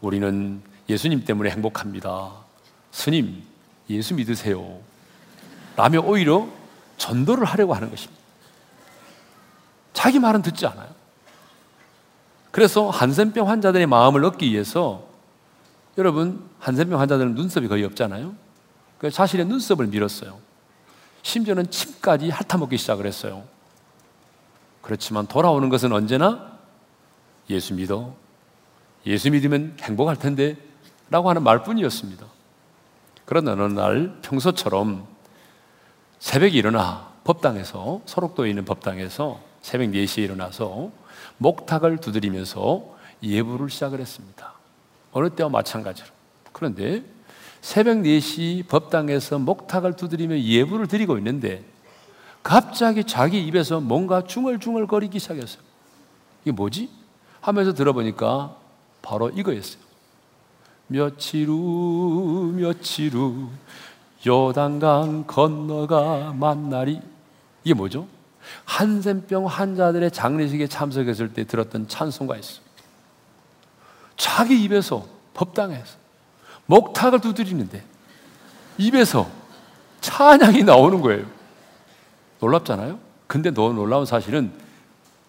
우리는 0.00 0.60
예수님 0.88 1.24
때문에 1.24 1.50
행복합니다. 1.50 2.32
스님, 2.90 3.44
예수 3.88 4.14
믿으세요. 4.14 4.80
라며 5.76 6.00
오히려 6.00 6.48
전도를 7.00 7.44
하려고 7.44 7.74
하는 7.74 7.90
것입니다. 7.90 8.20
자기 9.94 10.18
말은 10.18 10.42
듣지 10.42 10.66
않아요. 10.66 10.88
그래서 12.50 12.90
한센병 12.90 13.48
환자들의 13.48 13.86
마음을 13.86 14.24
얻기 14.24 14.50
위해서 14.50 15.08
여러분 15.98 16.48
한센병 16.58 17.00
환자들은 17.00 17.34
눈썹이 17.34 17.68
거의 17.68 17.84
없잖아요. 17.84 18.34
그 18.98 19.10
자신의 19.10 19.46
눈썹을 19.46 19.86
밀었어요. 19.86 20.38
심지어는 21.22 21.70
침까지 21.70 22.30
핥아먹기 22.30 22.76
시작을 22.76 23.06
했어요. 23.06 23.44
그렇지만 24.82 25.26
돌아오는 25.26 25.68
것은 25.68 25.92
언제나 25.92 26.58
예수 27.48 27.74
믿어. 27.74 28.14
예수 29.06 29.30
믿으면 29.30 29.76
행복할 29.80 30.16
텐데 30.16 30.56
라고 31.08 31.30
하는 31.30 31.42
말뿐이었습니다. 31.42 32.26
그런데 33.24 33.52
어느 33.52 33.72
날 33.72 34.18
평소처럼 34.22 35.06
새벽에 36.20 36.58
일어나 36.58 37.08
법당에서 37.24 38.02
소록도에 38.04 38.50
있는 38.50 38.64
법당에서 38.66 39.40
새벽 39.62 39.90
4시에 39.90 40.24
일어나서 40.24 40.90
목탁을 41.38 41.98
두드리면서 41.98 42.94
예부를 43.22 43.70
시작을 43.70 44.00
했습니다. 44.00 44.52
어느 45.12 45.30
때와 45.30 45.48
마찬가지로. 45.48 46.08
그런데 46.52 47.02
새벽 47.62 47.98
4시 47.98 48.68
법당에서 48.68 49.38
목탁을 49.38 49.96
두드리며 49.96 50.38
예부를 50.40 50.86
드리고 50.86 51.16
있는데 51.18 51.64
갑자기 52.42 53.04
자기 53.04 53.44
입에서 53.46 53.80
뭔가 53.80 54.22
중얼중얼 54.22 54.86
거리기 54.86 55.18
시작했어요. 55.18 55.62
이게 56.44 56.52
뭐지? 56.52 56.90
하면서 57.40 57.72
들어보니까 57.72 58.56
바로 59.00 59.30
이거였어요. 59.30 59.82
며칠 60.86 61.48
후, 61.48 62.52
며칠 62.54 63.14
후, 63.14 63.48
요단강 64.26 65.24
건너가 65.26 66.32
만나리. 66.34 67.00
이게 67.64 67.74
뭐죠? 67.74 68.06
한센병 68.64 69.46
환자들의 69.46 70.10
장례식에 70.10 70.66
참석했을 70.66 71.32
때 71.32 71.44
들었던 71.44 71.88
찬송가 71.88 72.36
있어요. 72.36 72.62
자기 74.16 74.62
입에서 74.64 75.06
법당에서 75.34 75.96
목탁을 76.66 77.20
두드리는데 77.20 77.82
입에서 78.78 79.28
찬양이 80.00 80.62
나오는 80.64 81.00
거예요. 81.00 81.26
놀랍잖아요? 82.40 82.98
근데 83.26 83.52
더 83.52 83.72
놀라운 83.72 84.06
사실은 84.06 84.52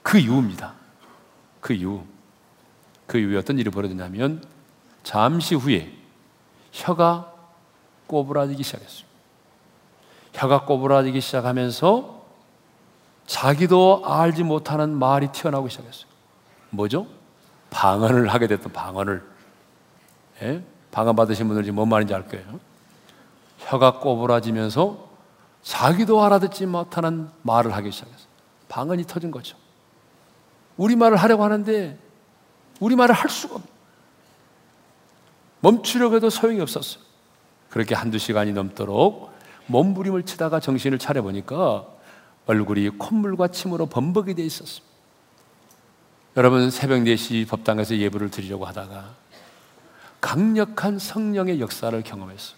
그 0.01 0.17
이후입니다. 0.17 0.73
그 1.59 1.73
이후. 1.73 2.03
그 3.05 3.17
이후에 3.17 3.37
어떤 3.37 3.59
일이 3.59 3.69
벌어졌냐면 3.69 4.43
잠시 5.03 5.55
후에 5.55 5.93
혀가 6.71 7.30
꼬부라지기 8.11 8.61
시작했어요. 8.61 9.05
혀가 10.33 10.65
꼬부라지기 10.65 11.21
시작하면서 11.21 12.21
자기도 13.25 14.03
알지 14.05 14.43
못하는 14.43 14.89
말이 14.89 15.29
튀어나오기 15.29 15.69
시작했어요. 15.69 16.07
뭐죠? 16.71 17.07
방언을 17.69 18.27
하게 18.27 18.47
됐던 18.47 18.73
방언을. 18.73 19.23
예? 20.41 20.61
방언 20.91 21.15
받으신 21.15 21.47
분들 21.47 21.63
지금 21.63 21.75
뭔 21.75 21.87
말인지 21.87 22.13
알 22.13 22.27
거예요. 22.27 22.59
혀가 23.59 23.99
꼬부라지면서 23.99 25.09
자기도 25.61 26.21
알아듣지 26.21 26.65
못하는 26.65 27.29
말을 27.43 27.73
하기 27.75 27.91
시작했어요. 27.91 28.27
방언이 28.67 29.05
터진 29.05 29.31
거죠. 29.31 29.55
우리말을 30.75 31.15
하려고 31.15 31.45
하는데 31.45 31.97
우리말을 32.81 33.15
할 33.15 33.29
수가 33.29 33.55
없 33.55 33.61
멈추려고 35.61 36.15
해도 36.15 36.29
소용이 36.29 36.59
없었어요. 36.59 37.10
그렇게 37.71 37.95
한두 37.95 38.19
시간이 38.19 38.53
넘도록 38.53 39.31
몸부림을 39.67 40.23
치다가 40.23 40.59
정신을 40.59 40.99
차려보니까 40.99 41.87
얼굴이 42.45 42.89
콧물과 42.89 43.47
침으로 43.47 43.85
범벅이 43.87 44.35
돼 44.35 44.43
있었습니다. 44.43 44.91
여러분 46.37 46.69
새벽 46.69 46.99
4시 46.99 47.47
법당에서 47.47 47.97
예불을 47.97 48.29
드리려고 48.29 48.65
하다가 48.65 49.15
강력한 50.19 50.99
성령의 50.99 51.59
역사를 51.59 51.99
경험했어요. 52.01 52.57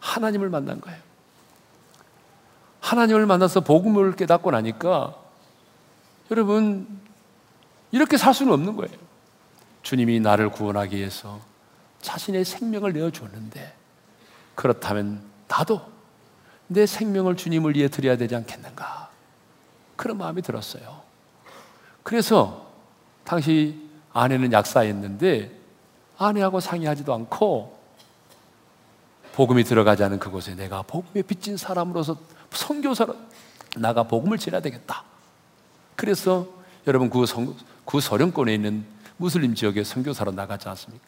하나님을 0.00 0.50
만난 0.50 0.80
거예요. 0.80 0.98
하나님을 2.80 3.26
만나서 3.26 3.60
복음을 3.60 4.14
깨닫고 4.14 4.50
나니까 4.50 5.16
여러분 6.30 6.86
이렇게 7.90 8.16
살 8.16 8.34
수는 8.34 8.52
없는 8.52 8.76
거예요. 8.76 8.94
주님이 9.82 10.20
나를 10.20 10.50
구원하기 10.50 10.96
위해서 10.96 11.40
자신의 12.02 12.44
생명을 12.44 12.92
내어 12.92 13.10
주었는데 13.10 13.75
그렇다면 14.56 15.22
나도 15.46 15.80
내 16.66 16.86
생명을 16.86 17.36
주님을 17.36 17.76
위해 17.76 17.86
드려야 17.86 18.16
되지 18.16 18.34
않겠는가? 18.34 19.10
그런 19.94 20.18
마음이 20.18 20.42
들었어요. 20.42 21.02
그래서 22.02 22.66
당시 23.24 23.88
아내는 24.12 24.52
약사였는데 24.52 25.56
아내하고 26.18 26.60
상의하지도 26.60 27.14
않고 27.14 27.76
복음이 29.34 29.64
들어가지 29.64 30.02
않은 30.02 30.18
그곳에 30.18 30.54
내가 30.54 30.82
복음에 30.82 31.22
빚진 31.22 31.56
사람으로서 31.56 32.16
선교사로 32.50 33.14
나가 33.76 34.02
복음을 34.04 34.38
전해야 34.38 34.60
되겠다. 34.62 35.04
그래서 35.94 36.46
여러분 36.86 37.10
그, 37.10 37.26
성, 37.26 37.54
그 37.84 38.00
소련권에 38.00 38.54
있는 38.54 38.86
무슬림 39.18 39.54
지역에 39.54 39.84
선교사로 39.84 40.32
나가지 40.32 40.68
않습니까? 40.68 41.06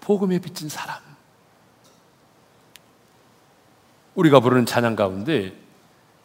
복음에 0.00 0.38
빚진 0.38 0.68
사람. 0.68 1.15
우리가 4.16 4.40
부르는 4.40 4.66
찬양 4.66 4.96
가운데 4.96 5.54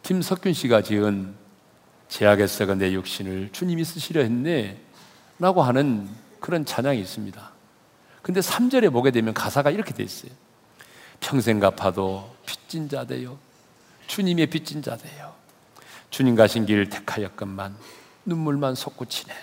김석균 0.02 0.54
씨가 0.54 0.82
지은 0.82 1.34
제약의 2.08 2.48
썩은 2.48 2.78
내 2.78 2.92
육신을 2.92 3.50
주님이 3.52 3.84
쓰시려 3.84 4.22
했네 4.22 4.80
라고 5.38 5.62
하는 5.62 6.08
그런 6.40 6.64
찬양이 6.64 7.00
있습니다. 7.00 7.52
근데 8.22 8.40
3절에 8.40 8.92
보게 8.92 9.10
되면 9.10 9.34
가사가 9.34 9.70
이렇게 9.70 9.92
돼 9.92 10.02
있어요. 10.02 10.32
평생 11.20 11.60
갚아도 11.60 12.34
빚진 12.46 12.88
자 12.88 13.04
되요. 13.04 13.38
주님의 14.06 14.46
빚진 14.46 14.82
자 14.82 14.96
되요. 14.96 15.32
주님 16.10 16.34
가신 16.34 16.66
길 16.66 16.88
택하였건만 16.88 17.76
눈물만 18.24 18.74
솟구치네. 18.74 19.34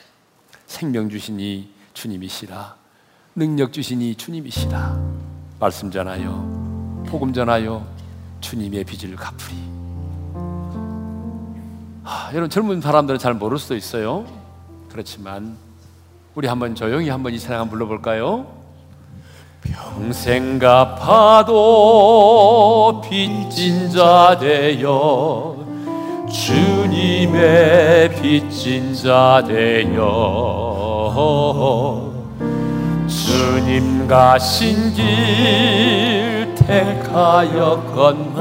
생명 0.66 1.10
주시니 1.10 1.72
주님이시라. 1.94 2.76
능력 3.36 3.74
주시니 3.74 4.16
주님이시라. 4.16 5.00
말씀 5.60 5.92
전하여 5.92 7.04
복음 7.08 7.34
전하여 7.34 7.99
주님의 8.42 8.84
빚을 8.84 9.16
갚으리. 9.16 9.56
아, 12.04 12.30
여러분 12.32 12.50
젊은 12.50 12.82
사람들은 12.82 13.20
잘 13.20 13.34
모를 13.34 13.58
수도 13.60 13.76
있어요. 13.76 14.26
그렇지만 14.90 15.58
우리 16.36 16.48
한번 16.48 16.74
조용히 16.76 17.10
한번 17.10 17.34
이 17.34 17.40
찬양 17.40 17.70
불러볼까요? 17.70 18.48
평생 19.62 20.58
갚아도 20.58 21.52
빚진 23.04 23.92
자 23.92 24.38
되어 24.40 25.58
주님의 26.32 28.16
빚진 28.22 28.94
자 28.94 29.44
되어 29.46 30.80
주님 33.08 34.08
가신 34.08 34.94
길 34.94 36.29
택하였건만 36.70 38.38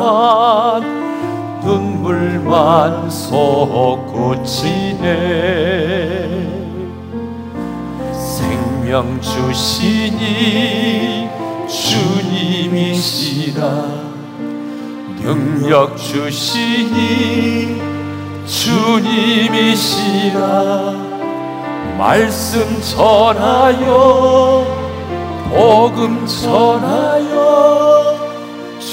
눈물만 1.64 3.08
솟구치네. 3.08 4.28
생명 8.12 9.18
주시니 9.22 10.18
주님이시라. 11.66 13.62
능력 15.22 15.96
주시니 15.96 17.80
주님이시라. 18.46 19.88
말씀 21.96 22.78
전하여 22.82 24.66
복음 25.50 26.26
전하여 26.26 27.87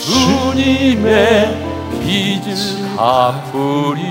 주님의 0.06 1.48
빚을 2.00 2.96
갚으리 2.96 4.06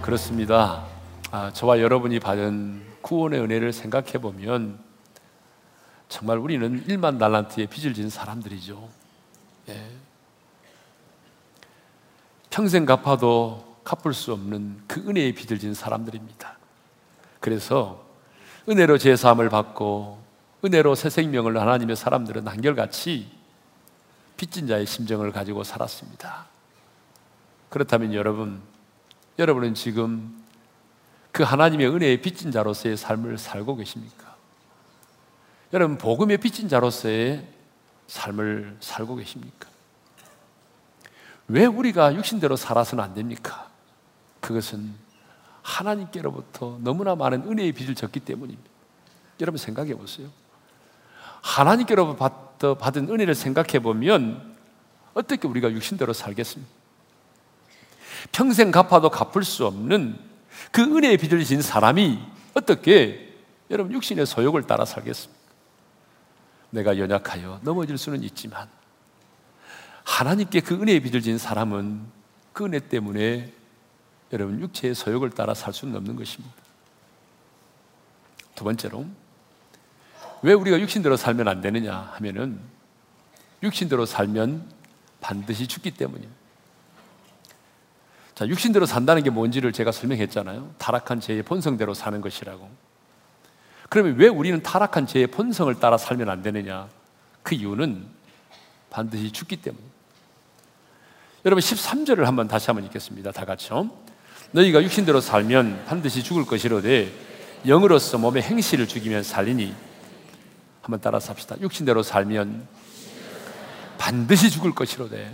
그렇습니다. 0.00 0.86
아, 1.30 1.52
저와 1.52 1.80
여러분이 1.80 2.18
받은 2.18 2.82
구원의 3.02 3.40
은혜를 3.40 3.74
생각해 3.74 4.12
보면 4.12 4.78
정말 6.08 6.38
우리는 6.38 6.82
1만 6.86 7.18
달란트의 7.18 7.66
빚을 7.66 7.92
진 7.92 8.08
사람들이죠. 8.08 8.88
예. 9.68 9.90
평생 12.48 12.86
갚아도 12.86 13.76
갚을 13.84 14.14
수 14.14 14.32
없는 14.32 14.80
그 14.86 15.00
은혜의 15.06 15.34
빚을 15.34 15.58
진 15.58 15.74
사람들입니다. 15.74 16.56
그래서 17.38 18.02
은혜로 18.66 18.96
제 18.96 19.14
사함을 19.14 19.50
받고 19.50 20.21
은혜로 20.64 20.94
새 20.94 21.10
생명을 21.10 21.60
하나님의 21.60 21.96
사람들은 21.96 22.46
한결같이 22.46 23.30
빚진 24.36 24.66
자의 24.66 24.86
심정을 24.86 25.32
가지고 25.32 25.64
살았습니다. 25.64 26.46
그렇다면 27.68 28.14
여러분, 28.14 28.60
여러분은 29.38 29.74
지금 29.74 30.42
그 31.32 31.42
하나님의 31.42 31.88
은혜의 31.88 32.20
빚진 32.20 32.50
자로서의 32.50 32.96
삶을 32.96 33.38
살고 33.38 33.76
계십니까? 33.76 34.36
여러분, 35.72 35.96
복음의 35.96 36.38
빚진 36.38 36.68
자로서의 36.68 37.48
삶을 38.06 38.76
살고 38.80 39.16
계십니까? 39.16 39.68
왜 41.48 41.64
우리가 41.66 42.14
육신대로 42.14 42.56
살아서는 42.56 43.02
안 43.02 43.14
됩니까? 43.14 43.70
그것은 44.40 44.94
하나님께로부터 45.62 46.78
너무나 46.82 47.14
많은 47.14 47.44
은혜의 47.44 47.72
빚을 47.72 47.94
졌기 47.94 48.20
때문입니다. 48.20 48.70
여러분 49.40 49.58
생각해 49.58 49.94
보세요. 49.94 50.28
하나님께로부터 51.42 52.74
받은 52.76 53.10
은혜를 53.10 53.34
생각해 53.34 53.80
보면 53.80 54.56
어떻게 55.14 55.46
우리가 55.46 55.70
육신대로 55.70 56.12
살겠습니까? 56.12 56.72
평생 58.30 58.70
갚아도 58.70 59.10
갚을 59.10 59.44
수 59.44 59.66
없는 59.66 60.18
그 60.70 60.82
은혜의 60.82 61.18
빚을 61.18 61.44
진 61.44 61.60
사람이 61.60 62.20
어떻게 62.54 63.34
여러분 63.70 63.92
육신의 63.92 64.26
소욕을 64.26 64.62
따라 64.62 64.84
살겠습니까? 64.84 65.42
내가 66.70 66.98
연약하여 66.98 67.60
넘어질 67.62 67.98
수는 67.98 68.22
있지만 68.22 68.68
하나님께 70.04 70.60
그 70.60 70.74
은혜의 70.74 71.00
빚을 71.00 71.20
진 71.20 71.36
사람은 71.36 72.00
그 72.52 72.64
은혜 72.64 72.78
때문에 72.78 73.52
여러분 74.32 74.60
육체의 74.60 74.94
소욕을 74.94 75.30
따라 75.30 75.52
살 75.52 75.74
수는 75.74 75.94
없는 75.96 76.16
것입니다. 76.16 76.54
두 78.54 78.64
번째로 78.64 79.06
왜 80.42 80.52
우리가 80.52 80.80
육신대로 80.80 81.16
살면 81.16 81.48
안 81.48 81.60
되느냐 81.60 82.10
하면은 82.14 82.60
육신대로 83.62 84.06
살면 84.06 84.68
반드시 85.20 85.68
죽기 85.68 85.92
때문입니다. 85.92 86.42
자, 88.34 88.46
육신대로 88.48 88.86
산다는 88.86 89.22
게 89.22 89.30
뭔지를 89.30 89.72
제가 89.72 89.92
설명했잖아요. 89.92 90.74
타락한 90.78 91.20
죄의 91.20 91.44
본성대로 91.44 91.94
사는 91.94 92.20
것이라고. 92.20 92.68
그러면 93.88 94.16
왜 94.16 94.26
우리는 94.26 94.62
타락한 94.62 95.06
죄의 95.06 95.28
본성을 95.28 95.72
따라 95.76 95.96
살면 95.96 96.28
안 96.28 96.42
되느냐? 96.42 96.88
그 97.42 97.54
이유는 97.54 98.06
반드시 98.90 99.30
죽기 99.30 99.56
때문입니다. 99.56 99.92
여러분 101.44 101.60
13절을 101.60 102.24
한번 102.24 102.48
다시 102.48 102.66
한번 102.68 102.84
읽겠습니다. 102.86 103.32
다 103.32 103.44
같이요. 103.44 103.90
너희가 104.52 104.82
육신대로 104.82 105.20
살면 105.20 105.84
반드시 105.86 106.22
죽을 106.22 106.46
것이로되 106.46 107.12
영으로서 107.66 108.18
몸의 108.18 108.42
행실을 108.42 108.88
죽이면 108.88 109.22
살리니 109.22 109.74
한번 110.82 111.00
따라서 111.00 111.30
합시다. 111.32 111.56
육신대로 111.60 112.02
살면 112.02 112.66
반드시 113.98 114.50
죽을 114.50 114.74
것이로되 114.74 115.32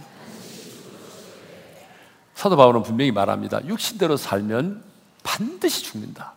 사도 2.35 2.57
바울은 2.57 2.83
분명히 2.83 3.11
말합니다. 3.11 3.67
육신대로 3.67 4.17
살면 4.17 4.83
반드시 5.25 5.83
죽는다. 5.83 6.35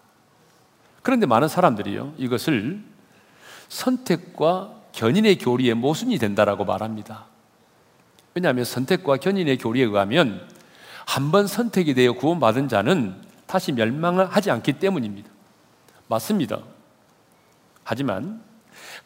그런데 1.04 1.26
많은 1.26 1.47
사람들이요 1.47 2.15
이것을 2.17 2.82
선택과 3.69 4.74
견인의 4.93 5.38
교리의 5.38 5.76
모순이 5.76 6.17
된다라고 6.17 6.65
말합니다. 6.65 7.26
왜냐하면 8.34 8.65
선택과 8.65 9.17
견인의 9.17 9.58
교리에 9.58 9.84
의하면 9.86 10.47
한 11.06 11.32
번 11.32 11.47
선택이 11.47 11.93
되어 11.93 12.13
구원받은 12.13 12.69
자는 12.69 13.21
다시 13.45 13.74
멸망을 13.74 14.26
하지 14.26 14.50
않기 14.52 14.74
때문입니다. 14.74 15.30
맞습니다. 16.08 16.60
하지만 17.84 18.41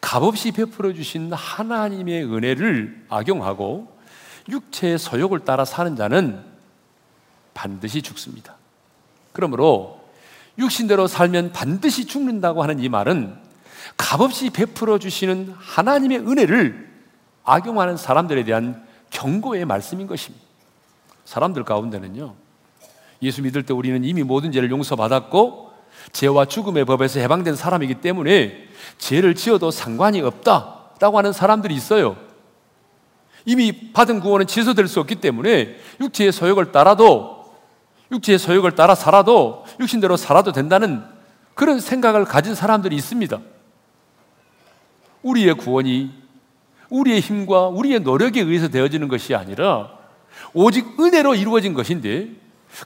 값없이 0.00 0.52
베풀어 0.52 0.92
주신 0.92 1.32
하나님의 1.32 2.24
은혜를 2.24 3.06
악용하고 3.08 3.94
육체의 4.48 4.98
소욕을 4.98 5.40
따라 5.40 5.64
사는 5.64 5.96
자는 5.96 6.42
반드시 7.54 8.02
죽습니다. 8.02 8.54
그러므로 9.32 10.04
육신대로 10.58 11.06
살면 11.06 11.52
반드시 11.52 12.06
죽는다고 12.06 12.62
하는 12.62 12.78
이 12.80 12.88
말은 12.88 13.36
값없이 13.96 14.50
베풀어 14.50 14.98
주시는 14.98 15.54
하나님의 15.56 16.18
은혜를 16.20 16.90
악용하는 17.44 17.96
사람들에 17.96 18.44
대한 18.44 18.84
경고의 19.10 19.64
말씀인 19.64 20.06
것입니다. 20.06 20.44
사람들 21.24 21.64
가운데는요, 21.64 22.34
예수 23.22 23.42
믿을 23.42 23.64
때 23.64 23.72
우리는 23.72 24.04
이미 24.04 24.22
모든 24.22 24.52
죄를 24.52 24.70
용서받았고, 24.70 25.65
죄와 26.12 26.46
죽음의 26.46 26.84
법에서 26.84 27.20
해방된 27.20 27.56
사람이기 27.56 27.96
때문에 27.96 28.66
죄를 28.98 29.34
지어도 29.34 29.70
상관이 29.70 30.20
없다라고 30.20 31.18
하는 31.18 31.32
사람들이 31.32 31.74
있어요. 31.74 32.16
이미 33.44 33.92
받은 33.92 34.20
구원은 34.20 34.46
취소될 34.46 34.88
수 34.88 35.00
없기 35.00 35.16
때문에 35.16 35.76
육체의 36.00 36.32
소욕을 36.32 36.72
따라도 36.72 37.54
육체의 38.10 38.38
소욕을 38.38 38.74
따라 38.74 38.94
살아도 38.94 39.64
육신대로 39.80 40.16
살아도 40.16 40.52
된다는 40.52 41.04
그런 41.54 41.80
생각을 41.80 42.24
가진 42.24 42.54
사람들이 42.54 42.94
있습니다. 42.96 43.40
우리의 45.22 45.54
구원이 45.54 46.10
우리의 46.90 47.20
힘과 47.20 47.68
우리의 47.68 48.00
노력에 48.00 48.40
의해서 48.40 48.68
되어지는 48.68 49.08
것이 49.08 49.34
아니라 49.34 49.90
오직 50.52 51.00
은혜로 51.00 51.34
이루어진 51.34 51.74
것인데 51.74 52.30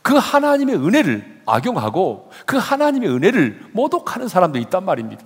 그 0.03 0.15
하나님의 0.15 0.77
은혜를 0.77 1.43
악용하고 1.47 2.31
그 2.47 2.57
하나님의 2.57 3.11
은혜를 3.11 3.71
모독하는 3.73 4.29
사람도 4.29 4.59
있단 4.59 4.85
말입니다. 4.85 5.25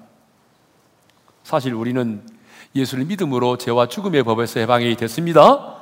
사실 1.42 1.74
우리는 1.74 2.22
예수를 2.74 3.04
믿음으로 3.04 3.58
죄와 3.58 3.86
죽음의 3.88 4.22
법에서 4.24 4.60
해방이 4.60 4.96
됐습니다. 4.96 5.76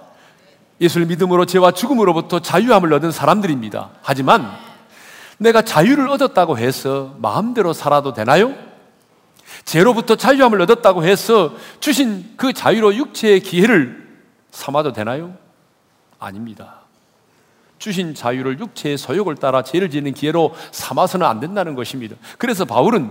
예수를 0.81 1.07
믿음으로 1.07 1.47
죄와 1.47 1.73
죽음으로부터 1.73 2.41
자유함을 2.41 2.93
얻은 2.93 3.13
사람들입니다. 3.13 3.91
하지만 4.03 4.51
내가 5.39 5.63
자유를 5.63 6.09
얻었다고 6.09 6.59
해서 6.59 7.15
마음대로 7.19 7.73
살아도 7.73 8.13
되나요? 8.13 8.55
죄로부터 9.65 10.17
자유함을 10.17 10.61
얻었다고 10.63 11.05
해서 11.05 11.55
주신 11.81 12.35
그 12.37 12.53
자유로 12.53 12.95
육체의 12.97 13.41
기회를 13.41 14.03
삼아도 14.51 14.93
되나요? 14.93 15.35
아닙니다. 16.19 16.81
주신 17.83 18.15
자유를 18.15 18.61
육체의 18.61 18.97
소욕을 18.97 19.35
따라 19.35 19.63
죄를 19.63 19.91
지는 19.91 20.15
기회로 20.15 20.55
삼아서는 20.71 21.27
안 21.27 21.41
된다는 21.41 21.75
것입니다. 21.75 22.15
그래서 22.39 22.65
바울은 22.65 23.11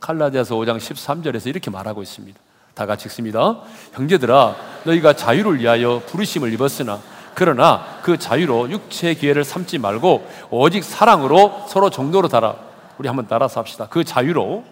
칼라디아서 0.00 0.54
5장 0.54 0.78
13절에서 0.78 1.48
이렇게 1.48 1.70
말하고 1.70 2.02
있습니다. 2.02 2.40
다 2.72 2.86
같이 2.86 3.08
읽습니다. 3.08 3.60
형제들아 3.92 4.56
너희가 4.84 5.12
자유를 5.12 5.60
위하여 5.60 6.00
부르심을 6.06 6.50
입었으나 6.54 6.98
그러나 7.34 7.84
그 8.02 8.16
자유로 8.16 8.70
육체의 8.70 9.16
기회를 9.16 9.44
삼지 9.44 9.76
말고 9.76 10.26
오직 10.48 10.82
사랑으로 10.82 11.66
서로 11.68 11.90
정도로 11.90 12.28
달아. 12.28 12.56
우리 12.96 13.08
한번 13.08 13.26
따라서 13.28 13.60
합시다. 13.60 13.86
그 13.90 14.02
자유로 14.02 14.64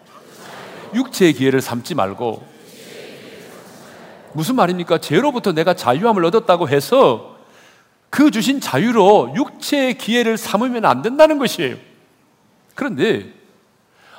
육체의 0.94 1.35
기회를 1.35 1.61
삼지 1.61 1.94
말고 1.94 2.42
무슨 4.33 4.57
말입니까? 4.57 4.98
죄로부터 4.98 5.52
내가 5.52 5.74
자유함을 5.74 6.24
얻었다고 6.24 6.70
해서 6.70 7.34
그 8.14 8.31
주신 8.31 8.61
자유로 8.61 9.35
육체의 9.35 9.98
기회를 9.98 10.37
삼으면 10.37 10.85
안 10.85 11.03
된다는 11.03 11.37
것이에요. 11.37 11.74
그런데 12.77 13.35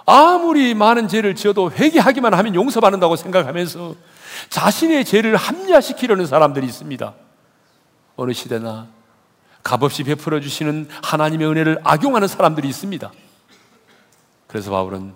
아무리 0.06 0.74
많은 0.74 1.08
죄를 1.08 1.34
지어도 1.34 1.72
회개하기만 1.72 2.34
하면 2.34 2.56
용서받는다고 2.56 3.16
생각하면서 3.16 3.96
자신의 4.50 5.06
죄를 5.06 5.38
합리화시키려는 5.38 6.26
사람들이 6.26 6.66
있습니다. 6.66 7.14
어느 8.18 8.34
시대나 8.34 8.90
값없이 9.64 10.04
베풀어 10.04 10.42
주시는 10.42 10.90
하나님의 11.02 11.48
은혜를 11.48 11.80
악용하는 11.86 12.28
사람들이 12.28 12.68
있습니다. 12.68 13.10
그래서 14.48 14.72
바울은 14.72 15.14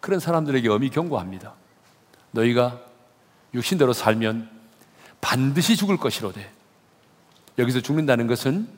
그런 0.00 0.18
사람들에게 0.18 0.68
엄히 0.68 0.90
경고합니다. 0.90 1.52
너희가 2.32 2.80
육신대로 3.54 3.92
살면 3.92 4.50
반드시 5.20 5.76
죽을 5.76 5.96
것이로되 5.98 6.57
여기서 7.58 7.80
죽는다는 7.80 8.26
것은 8.26 8.68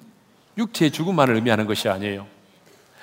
육체의 0.59 0.91
죽음만을 0.91 1.35
의미하는 1.35 1.67
것이 1.67 1.89
아니에요. 1.89 2.27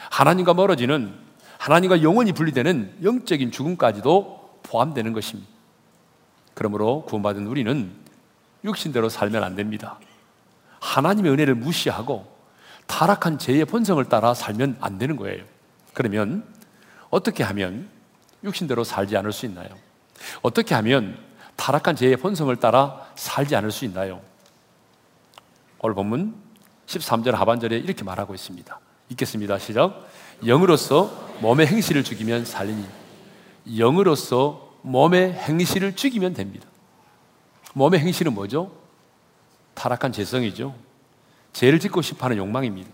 하나님과 0.09 0.53
멀어지는 0.53 1.13
하나님과 1.57 2.01
영원히 2.03 2.31
분리되는 2.31 2.97
영적인 3.03 3.51
죽음까지도 3.51 4.59
포함되는 4.63 5.13
것입니다. 5.13 5.49
그러므로 6.53 7.03
구원받은 7.05 7.47
우리는 7.47 7.91
육신대로 8.63 9.09
살면 9.09 9.43
안 9.43 9.55
됩니다. 9.55 9.99
하나님의 10.79 11.31
은혜를 11.31 11.55
무시하고 11.55 12.35
타락한 12.87 13.37
죄의 13.37 13.65
본성을 13.65 14.03
따라 14.05 14.33
살면 14.33 14.77
안 14.79 14.97
되는 14.97 15.15
거예요. 15.15 15.43
그러면 15.93 16.43
어떻게 17.09 17.43
하면 17.43 17.89
육신대로 18.43 18.83
살지 18.83 19.17
않을 19.17 19.31
수 19.31 19.45
있나요? 19.45 19.69
어떻게 20.41 20.73
하면 20.75 21.17
타락한 21.55 21.95
죄의 21.95 22.17
본성을 22.17 22.55
따라 22.57 23.07
살지 23.15 23.55
않을 23.55 23.71
수 23.71 23.85
있나요? 23.85 24.21
오늘 25.79 25.93
본문 25.93 26.35
13절 26.87 27.31
하반절에 27.31 27.77
이렇게 27.77 28.03
말하고 28.03 28.33
있습니다. 28.33 28.79
읽겠습니다. 29.09 29.59
시작. 29.59 30.07
영으로서 30.45 31.29
몸의 31.41 31.67
행실을 31.67 32.03
죽이면 32.03 32.45
살리니 32.45 32.85
영으로서 33.77 34.75
몸의 34.81 35.33
행실을 35.33 35.95
죽이면 35.95 36.33
됩니다. 36.33 36.67
몸의 37.73 37.99
행실은 37.99 38.33
뭐죠? 38.33 38.71
타락한 39.75 40.11
죄성이죠. 40.13 40.73
죄를 41.53 41.79
짓고 41.79 42.01
싶어 42.01 42.25
하는 42.25 42.37
욕망입니다. 42.37 42.89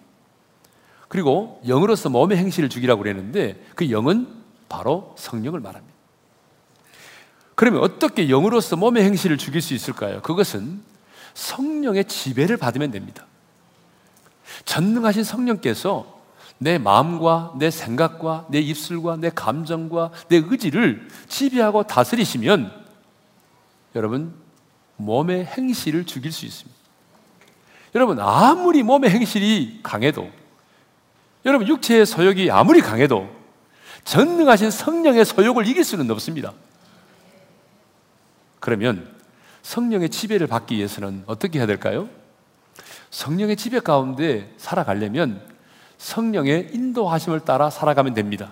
그리고 1.08 1.62
영으로서 1.66 2.10
몸의 2.10 2.38
행실을 2.38 2.68
죽이라고 2.68 3.02
그랬는데 3.02 3.64
그 3.76 3.92
영은 3.92 4.28
바로 4.68 5.16
성령을 5.18 5.60
말합니다. 5.62 5.94
그러면 7.56 7.82
어떻게 7.82 8.30
영으로서 8.30 8.76
몸의 8.76 9.04
행실을 9.04 9.38
죽일 9.38 9.62
수 9.62 9.74
있을까요? 9.74 10.22
그것은 10.22 10.82
성령의 11.34 12.06
지배를 12.06 12.58
받으면 12.58 12.92
됩니다. 12.92 13.26
전능하신 14.66 15.24
성령께서 15.24 16.22
내 16.58 16.78
마음과 16.78 17.54
내 17.58 17.70
생각과 17.72 18.48
내 18.50 18.60
입술과 18.60 19.18
내 19.18 19.30
감정과 19.30 20.12
내 20.30 20.38
의지를 20.38 21.08
지배하고 21.28 21.84
다스리시면 21.84 22.72
여러분 23.96 24.34
몸의 24.98 25.46
행실을 25.46 26.06
죽일 26.06 26.32
수 26.32 26.46
있습니다. 26.46 26.80
여러분 27.96 28.20
아무리 28.20 28.82
몸의 28.84 29.10
행실이 29.10 29.82
강해도 29.84 30.30
여러분 31.46 31.68
육체의 31.68 32.06
소욕이 32.06 32.50
아무리 32.50 32.82
강해도 32.82 33.30
전능하신 34.06 34.72
성령의 34.72 35.26
소욕을 35.26 35.68
이길 35.68 35.84
수는 35.84 36.10
없습니다. 36.12 36.54
그러면 38.60 39.13
성령의 39.64 40.10
지배를 40.10 40.46
받기 40.46 40.78
위해서는 40.78 41.24
어떻게 41.26 41.58
해야 41.58 41.66
될까요? 41.66 42.08
성령의 43.10 43.56
지배 43.56 43.80
가운데 43.80 44.54
살아가려면 44.58 45.42
성령의 45.98 46.70
인도하심을 46.74 47.40
따라 47.42 47.70
살아가면 47.70 48.14
됩니다. 48.14 48.52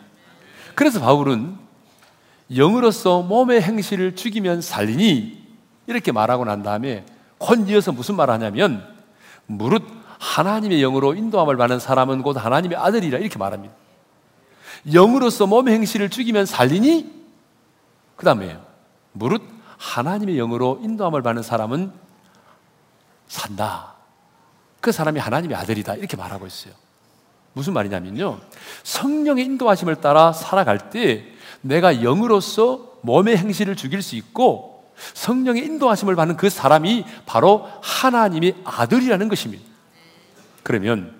그래서 0.73 0.99
바울은 0.99 1.57
영으로서 2.55 3.21
몸의 3.21 3.61
행실을 3.61 4.15
죽이면 4.15 4.61
살리니 4.61 5.41
이렇게 5.87 6.11
말하고 6.11 6.45
난 6.45 6.63
다음에 6.63 7.05
곧 7.37 7.67
이어서 7.69 7.91
무슨 7.91 8.15
말을 8.15 8.33
하냐면 8.33 8.87
무릇 9.47 9.83
하나님의 10.19 10.79
영으로 10.79 11.13
인도함을 11.13 11.57
받는 11.57 11.79
사람은 11.79 12.21
곧 12.21 12.37
하나님의 12.37 12.77
아들이라 12.77 13.17
이렇게 13.17 13.37
말합니다. 13.37 13.73
영으로서 14.93 15.47
몸의 15.47 15.73
행실을 15.73 16.09
죽이면 16.09 16.45
살리니 16.45 17.11
그 18.15 18.25
다음에 18.25 18.57
무릇 19.11 19.41
하나님의 19.81 20.35
영으로 20.35 20.79
인도함을 20.83 21.23
받는 21.23 21.41
사람은 21.41 21.91
산다. 23.27 23.95
그 24.79 24.91
사람이 24.91 25.19
하나님의 25.19 25.57
아들이다. 25.57 25.95
이렇게 25.95 26.15
말하고 26.15 26.45
있어요. 26.45 26.73
무슨 27.53 27.73
말이냐면요. 27.73 28.39
성령의 28.83 29.43
인도하심을 29.45 29.95
따라 29.97 30.33
살아갈 30.33 30.91
때 30.91 31.25
내가 31.61 32.03
영으로서 32.03 32.99
몸의 33.01 33.37
행실을 33.37 33.75
죽일 33.75 34.03
수 34.03 34.15
있고 34.15 34.93
성령의 35.15 35.65
인도하심을 35.65 36.15
받는 36.15 36.37
그 36.37 36.49
사람이 36.49 37.03
바로 37.25 37.67
하나님의 37.81 38.61
아들이라는 38.63 39.27
것입니다. 39.29 39.63
그러면 40.61 41.19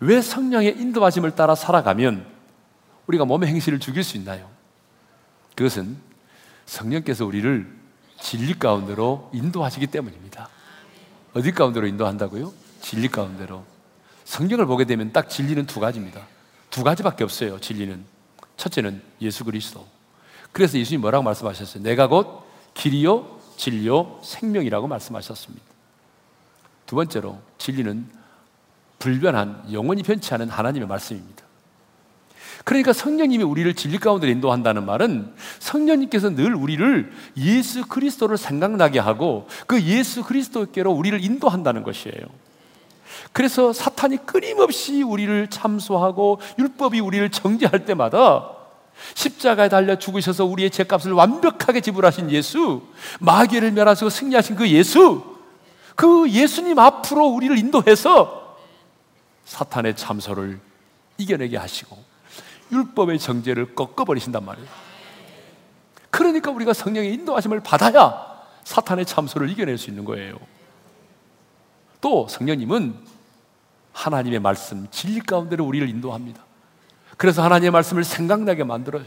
왜 0.00 0.20
성령의 0.20 0.78
인도하심을 0.78 1.36
따라 1.36 1.54
살아가면 1.54 2.26
우리가 3.06 3.24
몸의 3.24 3.48
행실을 3.50 3.78
죽일 3.78 4.02
수 4.02 4.16
있나요? 4.16 4.50
그것은 5.54 5.96
성령께서 6.66 7.24
우리를 7.24 7.83
진리 8.24 8.58
가운데로 8.58 9.28
인도하시기 9.34 9.88
때문입니다. 9.88 10.48
어디 11.34 11.52
가운데로 11.52 11.86
인도한다고요? 11.86 12.54
진리 12.80 13.08
가운데로. 13.08 13.62
성경을 14.24 14.64
보게 14.64 14.86
되면 14.86 15.12
딱 15.12 15.28
진리는 15.28 15.66
두 15.66 15.78
가지입니다. 15.78 16.26
두 16.70 16.82
가지밖에 16.82 17.22
없어요, 17.22 17.60
진리는. 17.60 18.02
첫째는 18.56 19.02
예수 19.20 19.44
그리스도. 19.44 19.86
그래서 20.52 20.78
예수님 20.78 21.02
뭐라고 21.02 21.22
말씀하셨어요? 21.22 21.82
내가 21.82 22.06
곧 22.06 22.46
길이요, 22.72 23.40
진리요, 23.58 24.20
생명이라고 24.24 24.88
말씀하셨습니다. 24.88 25.62
두 26.86 26.96
번째로 26.96 27.38
진리는 27.58 28.08
불변한 29.00 29.70
영원히 29.70 30.02
변치 30.02 30.32
않은 30.32 30.48
하나님의 30.48 30.88
말씀입니다. 30.88 31.43
그러니까 32.64 32.94
성령님이 32.94 33.44
우리를 33.44 33.74
진리 33.74 33.98
가운데 33.98 34.28
인도한다는 34.28 34.86
말은 34.86 35.32
성령님께서 35.58 36.30
늘 36.30 36.54
우리를 36.54 37.12
예수 37.36 37.86
그리스도를 37.86 38.38
생각나게 38.38 38.98
하고 38.98 39.46
그 39.66 39.82
예수 39.82 40.24
그리스도께로 40.24 40.90
우리를 40.90 41.22
인도한다는 41.22 41.82
것이에요. 41.82 42.24
그래서 43.32 43.72
사탄이 43.72 44.24
끊임없이 44.24 45.02
우리를 45.02 45.48
참소하고 45.48 46.40
율법이 46.58 47.00
우리를 47.00 47.30
정죄할 47.30 47.84
때마다 47.84 48.50
십자가에 49.14 49.68
달려 49.68 49.98
죽으셔서 49.98 50.46
우리의 50.46 50.70
죄값을 50.70 51.12
완벽하게 51.12 51.80
지불하신 51.80 52.30
예수, 52.30 52.82
마귀를 53.20 53.72
멸하시고 53.72 54.08
승리하신 54.08 54.56
그 54.56 54.68
예수, 54.70 55.22
그 55.96 56.30
예수님 56.30 56.78
앞으로 56.78 57.26
우리를 57.26 57.58
인도해서 57.58 58.56
사탄의 59.44 59.96
참소를 59.96 60.58
이겨내게 61.18 61.56
하시고 61.56 62.13
율법의 62.74 63.18
정죄를 63.18 63.74
꺾어버리신단 63.74 64.44
말이에요. 64.44 64.68
그러니까 66.10 66.50
우리가 66.50 66.72
성령의 66.72 67.12
인도하심을 67.14 67.60
받아야 67.60 68.34
사탄의 68.64 69.06
참소를 69.06 69.50
이겨낼 69.50 69.78
수 69.78 69.90
있는 69.90 70.04
거예요. 70.04 70.36
또 72.00 72.28
성령님은 72.28 72.94
하나님의 73.92 74.40
말씀, 74.40 74.86
진리 74.90 75.20
가운데로 75.20 75.64
우리를 75.64 75.88
인도합니다. 75.88 76.42
그래서 77.16 77.42
하나님의 77.42 77.70
말씀을 77.70 78.04
생각나게 78.04 78.64
만들어요. 78.64 79.04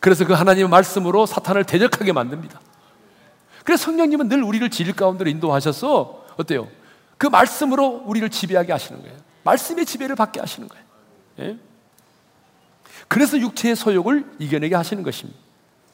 그래서 0.00 0.24
그 0.24 0.32
하나님의 0.32 0.68
말씀으로 0.68 1.26
사탄을 1.26 1.64
대적하게 1.64 2.12
만듭니다. 2.12 2.60
그래서 3.64 3.84
성령님은 3.84 4.28
늘 4.28 4.42
우리를 4.42 4.68
진리 4.70 4.92
가운데로 4.92 5.28
인도하셔서 5.30 6.24
어때요? 6.36 6.68
그 7.18 7.26
말씀으로 7.26 8.02
우리를 8.06 8.28
지배하게 8.30 8.72
하시는 8.72 9.00
거예요. 9.02 9.16
말씀의 9.44 9.86
지배를 9.86 10.16
받게 10.16 10.40
하시는 10.40 10.68
거예요. 10.68 10.84
예? 11.40 11.58
그래서 13.08 13.38
육체의 13.38 13.76
소욕을 13.76 14.24
이겨내게 14.38 14.74
하시는 14.74 15.02
것입니다. 15.02 15.38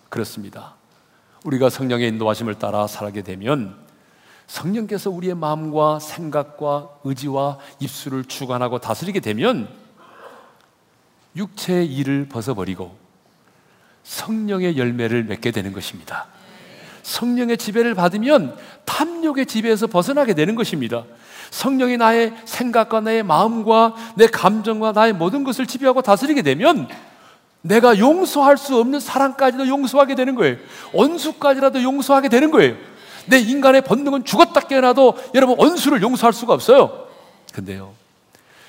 그렇습니다. 0.08 0.74
우리가 1.44 1.70
성령의 1.70 2.08
인도하심을 2.08 2.56
따라 2.56 2.86
살게 2.86 3.22
되면 3.22 3.76
성령께서 4.46 5.10
우리의 5.10 5.34
마음과 5.36 6.00
생각과 6.00 6.90
의지와 7.04 7.58
입술을 7.78 8.24
주관하고 8.24 8.80
다스리게 8.80 9.20
되면 9.20 9.68
육체의 11.36 11.86
일을 11.86 12.28
벗어버리고 12.28 12.96
성령의 14.02 14.76
열매를 14.76 15.24
맺게 15.24 15.52
되는 15.52 15.72
것입니다. 15.72 16.26
성령의 17.02 17.58
지배를 17.58 17.94
받으면 17.94 18.56
탐욕의 18.84 19.46
지배에서 19.46 19.86
벗어나게 19.86 20.34
되는 20.34 20.54
것입니다. 20.56 21.04
성령이 21.50 21.96
나의 21.96 22.34
생각과 22.44 23.00
나의 23.00 23.22
마음과 23.22 23.94
내 24.16 24.26
감정과 24.26 24.92
나의 24.92 25.12
모든 25.12 25.44
것을 25.44 25.66
지배하고 25.66 26.02
다스리게 26.02 26.42
되면 26.42 26.88
내가 27.62 27.98
용서할 27.98 28.56
수 28.56 28.78
없는 28.78 29.00
사랑까지도 29.00 29.68
용서하게 29.68 30.14
되는 30.14 30.34
거예요. 30.34 30.56
원수까지라도 30.92 31.82
용서하게 31.82 32.28
되는 32.28 32.50
거예요. 32.50 32.76
내 33.26 33.38
인간의 33.38 33.82
본능은 33.82 34.24
죽었다 34.24 34.60
깨어나도 34.60 35.16
여러분 35.34 35.58
원수를 35.58 36.02
용서할 36.02 36.32
수가 36.32 36.54
없어요. 36.54 37.06
근데요. 37.52 37.92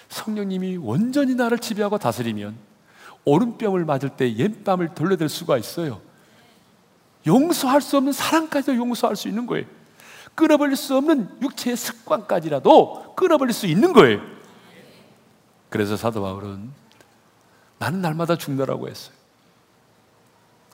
성령님이 0.10 0.78
온전히 0.78 1.36
나를 1.36 1.60
지배하고 1.60 1.98
다스리면 1.98 2.56
오른뺨을 3.24 3.86
맞을 3.86 4.10
때 4.10 4.36
옛뺨을 4.36 4.94
돌려댈 4.94 5.30
수가 5.30 5.58
있어요. 5.58 6.02
용서할 7.26 7.82
수 7.82 7.98
없는 7.98 8.12
사랑까지도 8.12 8.76
용서할 8.76 9.15
수 9.15 9.28
있는 9.28 9.46
거예요. 9.46 9.65
끊어버릴 10.36 10.76
수 10.76 10.96
없는 10.98 11.30
육체의 11.41 11.78
습관까지라도 11.78 13.13
끊어버릴 13.15 13.54
수 13.54 13.67
있는 13.67 13.94
거예요. 13.94 14.22
그래서 15.70 15.96
사도 15.96 16.22
바울은 16.22 16.72
나는 17.78 18.02
날마다 18.02 18.36
죽노라고 18.36 18.88
했어요. 18.89 19.15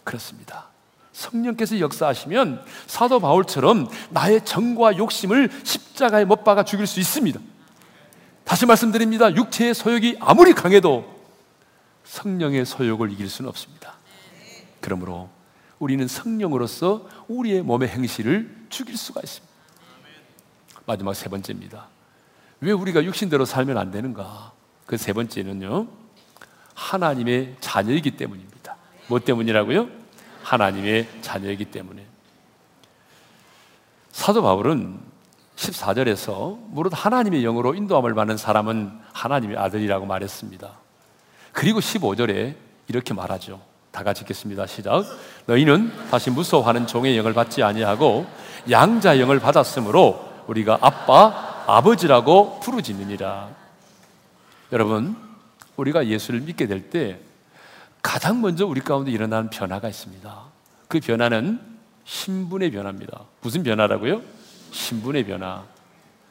그렇습니다. 0.04 0.68
성령께서 1.12 1.80
역사하시면 1.80 2.64
사도 2.86 3.20
바울처럼 3.20 3.90
나의 4.12 4.46
정과 4.46 4.98
욕심을 4.98 5.50
십자가에 5.64 6.26
못 6.26 6.44
박아 6.44 6.64
죽일 6.64 6.86
수 6.86 7.00
있습니다. 7.00 7.40
다시 8.44 8.66
말씀드립니다. 8.66 9.34
육체의 9.36 9.74
소욕이 9.74 10.18
아무리 10.20 10.54
강해도 10.54 11.06
성령의 12.06 12.66
소욕을 12.66 13.12
이길 13.12 13.30
수는 13.30 13.50
없습니다. 13.50 13.96
그러므로 14.80 15.30
우리는 15.80 16.08
성령으로서 16.08 17.08
우리의 17.28 17.62
몸의 17.62 17.90
행실을 17.90 18.66
죽일 18.70 18.98
수가 18.98 19.22
있습니다. 19.24 19.54
마지막 20.86 21.14
세 21.14 21.30
번째입니다. 21.30 21.88
왜 22.62 22.72
우리가 22.72 23.04
육신대로 23.04 23.46
살면 23.46 23.78
안 23.78 23.92
되는가? 23.92 24.54
그 24.86 24.98
세 24.98 25.14
번째는요, 25.14 25.88
하나님의 26.74 27.58
자녀이기 27.60 28.12
때문입니다. 28.18 28.76
뭐 29.08 29.20
때문이라고요? 29.20 29.90
하나님의 30.44 31.08
자녀이기 31.22 31.66
때문에. 31.66 32.06
사도 34.12 34.42
바울은 34.42 35.00
14절에서 35.58 36.58
무릇 36.70 36.94
하나님의 36.94 37.42
영으로 37.42 37.76
인도함을 37.76 38.14
받는 38.14 38.38
사람은 38.38 39.00
하나님의 39.12 39.58
아들이라고 39.58 40.06
말했습니다. 40.06 40.72
그리고 41.52 41.80
15절에 41.80 42.56
이렇게 42.88 43.14
말하죠. 43.14 43.62
다 43.98 44.04
같이 44.04 44.22
읽겠습니다. 44.22 44.68
시작. 44.68 45.06
너희는 45.48 45.92
다시 46.12 46.30
무서워하는 46.30 46.86
종의 46.86 47.18
영을 47.18 47.34
받지 47.34 47.64
아니하고 47.64 48.28
양자 48.70 49.20
영을 49.20 49.40
받았으므로 49.40 50.44
우리가 50.46 50.78
아빠 50.82 51.64
아버지라고 51.66 52.60
부르짖느니라. 52.60 53.50
여러분, 54.72 55.16
우리가 55.78 56.06
예수를 56.06 56.42
믿게 56.42 56.68
될 56.68 56.92
때 56.92 57.20
가장 58.04 58.40
먼저 58.40 58.68
우리 58.68 58.82
가운데 58.82 59.10
일어나는 59.10 59.50
변화가 59.50 59.90
있습니다. 59.90 60.44
그 60.88 61.00
변화는 61.00 61.60
신분의 62.06 62.70
변화입니다. 62.70 63.22
무슨 63.42 63.64
변화라고요? 63.64 64.22
신분의 64.70 65.26
변화. 65.26 65.64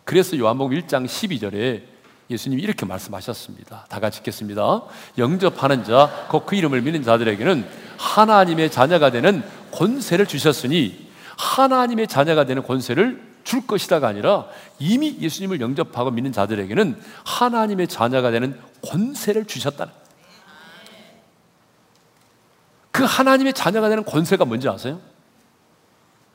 그래서 0.05 0.39
요한복음 0.39 0.79
1장 0.79 1.05
12절에 1.05 1.83
예수님이 2.29 2.63
이렇게 2.63 2.85
말씀하셨습니다. 2.87 3.87
다 3.89 4.01
같이 4.01 4.19
읽겠습니다. 4.19 4.83
영접하는 5.19 5.85
자, 5.85 6.27
곧 6.29 6.47
그 6.47 6.57
이름을 6.57 6.83
믿는 6.83 7.03
자들에게는 7.03 7.67
하나님의 7.99 8.71
자녀가 8.71 9.11
되는 9.11 9.43
권세를 9.73 10.27
주셨으니 10.27 11.09
하나님의 11.37 12.09
자녀가 12.09 12.45
되는 12.45 12.63
권세를 12.63 13.37
줄 13.45 13.67
것이다가 13.67 14.09
아니라 14.09 14.47
이미 14.79 15.17
예수님을 15.21 15.61
영접하고 15.61 16.11
믿는 16.11 16.33
자들에게는 16.33 17.01
하나님의 17.25 17.87
자녀가 17.87 18.31
되는 18.31 18.61
권세를 18.85 19.45
주셨다는 19.45 19.93
그 22.91 23.05
하나님의 23.05 23.53
자녀가 23.53 23.89
되는 23.89 24.05
권세가 24.05 24.47
뭔지 24.47 24.69
아세요? 24.69 25.01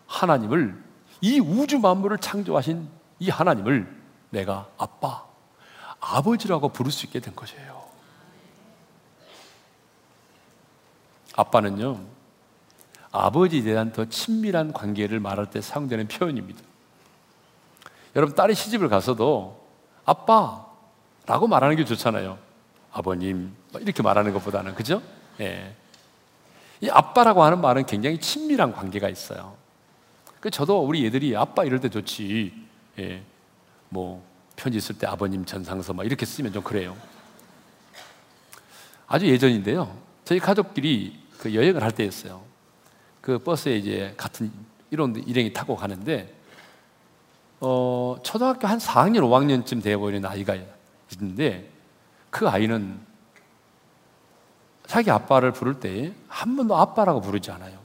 하나님을 0.07 0.75
이 1.21 1.39
우주 1.39 1.79
만물을 1.79 2.19
창조하신 2.19 2.87
이 3.19 3.29
하나님을 3.29 3.87
내가 4.29 4.67
아빠, 4.77 5.25
아버지라고 6.01 6.69
부를 6.69 6.91
수 6.91 7.05
있게 7.05 7.19
된 7.19 7.35
것이에요. 7.35 7.81
아빠는요, 11.35 12.01
아버지에 13.11 13.61
대한 13.61 13.93
더 13.93 14.05
친밀한 14.05 14.73
관계를 14.73 15.19
말할 15.19 15.49
때 15.49 15.61
사용되는 15.61 16.07
표현입니다. 16.07 16.61
여러분, 18.15 18.35
딸이 18.35 18.55
시집을 18.55 18.89
가서도 18.89 19.65
아빠 20.03 20.65
라고 21.25 21.47
말하는 21.47 21.77
게 21.77 21.85
좋잖아요. 21.85 22.37
아버님, 22.91 23.55
이렇게 23.75 24.03
말하는 24.03 24.33
것보다는, 24.33 24.75
그죠? 24.75 25.01
예. 25.39 25.75
이 26.81 26.89
아빠라고 26.89 27.43
하는 27.43 27.61
말은 27.61 27.85
굉장히 27.85 28.19
친밀한 28.19 28.73
관계가 28.73 29.07
있어요. 29.07 29.55
그 30.39 30.49
저도 30.49 30.83
우리 30.83 31.05
애들이 31.05 31.37
아빠 31.37 31.63
이럴 31.63 31.79
때 31.79 31.87
좋지. 31.89 32.53
예. 32.99 33.23
뭐 33.89 34.25
편지 34.61 34.79
쓸 34.79 34.95
때 34.97 35.07
아버님 35.07 35.43
전상서 35.43 35.93
막 35.93 36.05
이렇게 36.05 36.23
쓰면 36.25 36.53
좀 36.53 36.61
그래요. 36.61 36.95
아주 39.07 39.27
예전인데요. 39.27 39.97
저희 40.23 40.39
가족끼리 40.39 41.19
그 41.39 41.55
여행을 41.55 41.81
할 41.81 41.91
때였어요. 41.91 42.43
그 43.21 43.39
버스에 43.39 43.75
이제 43.77 44.13
같은 44.17 44.51
이런 44.91 45.15
일행이 45.15 45.51
타고 45.51 45.75
가는데 45.75 46.33
어, 47.59 48.17
초등학교 48.23 48.67
한 48.67 48.77
4학년, 48.77 49.21
5학년쯤 49.21 49.83
되어 49.83 49.97
보이는 49.97 50.23
아이가 50.25 50.55
있는데 51.13 51.69
그 52.29 52.47
아이는 52.47 52.99
자기 54.85 55.09
아빠를 55.09 55.51
부를 55.51 55.79
때 55.79 56.13
한 56.27 56.55
번도 56.55 56.75
아빠라고 56.75 57.21
부르지 57.21 57.51
않아요. 57.51 57.79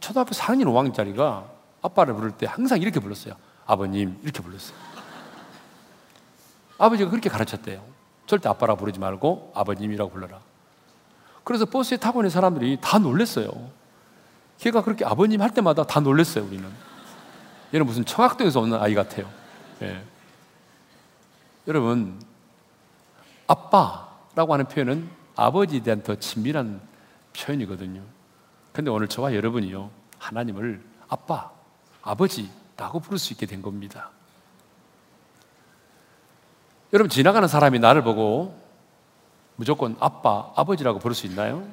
초등학교 0.00 0.30
4학년, 0.30 0.64
5학년짜리가 0.64 1.44
아빠를 1.82 2.14
부를 2.14 2.30
때 2.30 2.46
항상 2.46 2.80
이렇게 2.80 3.00
불렀어요. 3.00 3.34
아버님, 3.66 4.18
이렇게 4.22 4.40
불렀어요. 4.42 4.91
아버지가 6.82 7.10
그렇게 7.10 7.28
가르쳤대요. 7.30 7.80
절대 8.26 8.48
아빠라 8.48 8.74
부르지 8.74 8.98
말고 8.98 9.52
아버님이라고 9.54 10.10
불러라. 10.10 10.40
그래서 11.44 11.64
버스에 11.64 11.96
타고 11.96 12.20
있는 12.20 12.30
사람들이 12.30 12.78
다 12.80 12.98
놀랬어요. 12.98 13.50
걔가 14.58 14.82
그렇게 14.82 15.04
아버님 15.04 15.40
할 15.42 15.50
때마다 15.50 15.84
다 15.84 16.00
놀랬어요, 16.00 16.44
우리는. 16.44 16.68
얘는 17.72 17.86
무슨 17.86 18.04
청학동에서 18.04 18.60
오는 18.60 18.80
아이 18.80 18.94
같아요. 18.94 19.30
예. 19.82 20.02
여러분, 21.68 22.20
아빠라고 23.46 24.52
하는 24.52 24.66
표현은 24.66 25.08
아버지에 25.36 25.80
대한 25.84 26.02
더 26.02 26.16
친밀한 26.16 26.80
표현이거든요. 27.32 28.02
근데 28.72 28.90
오늘 28.90 29.06
저와 29.06 29.34
여러분이요, 29.34 29.88
하나님을 30.18 30.82
아빠, 31.08 31.52
아버지라고 32.02 32.98
부를 32.98 33.18
수 33.18 33.32
있게 33.34 33.46
된 33.46 33.62
겁니다. 33.62 34.10
여러분, 36.92 37.08
지나가는 37.08 37.46
사람이 37.48 37.78
나를 37.78 38.02
보고 38.02 38.54
무조건 39.56 39.96
아빠, 39.98 40.52
아버지라고 40.56 40.98
부를 40.98 41.14
수 41.14 41.26
있나요? 41.26 41.66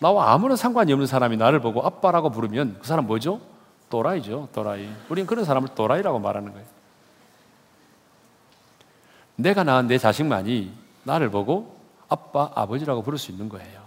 나와 0.00 0.32
아무런 0.32 0.56
상관이 0.56 0.92
없는 0.92 1.06
사람이 1.06 1.36
나를 1.36 1.60
보고 1.60 1.82
아빠라고 1.82 2.30
부르면 2.30 2.78
그 2.80 2.86
사람 2.86 3.06
뭐죠? 3.06 3.40
또라이죠, 3.90 4.48
또라이. 4.52 4.90
우리는 5.08 5.26
그런 5.26 5.44
사람을 5.44 5.68
또라이라고 5.76 6.18
말하는 6.18 6.52
거예요. 6.52 6.66
내가 9.36 9.62
낳은 9.62 9.86
내 9.86 9.98
자식만이 9.98 10.72
나를 11.04 11.30
보고 11.30 11.78
아빠, 12.08 12.50
아버지라고 12.54 13.02
부를 13.02 13.18
수 13.18 13.30
있는 13.30 13.48
거예요. 13.48 13.82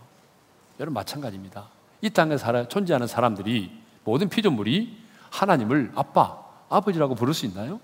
여러분, 0.80 0.94
마찬가지입니다. 0.94 1.68
이 2.02 2.10
땅에 2.10 2.38
살아, 2.38 2.68
존재하는 2.68 3.08
사람들이 3.08 3.72
모든 4.06 4.30
피조물이 4.30 4.98
하나님을 5.32 5.92
아빠, 5.96 6.42
아버지라고 6.70 7.16
부를 7.16 7.34
수 7.34 7.46
있나요? 7.46 7.82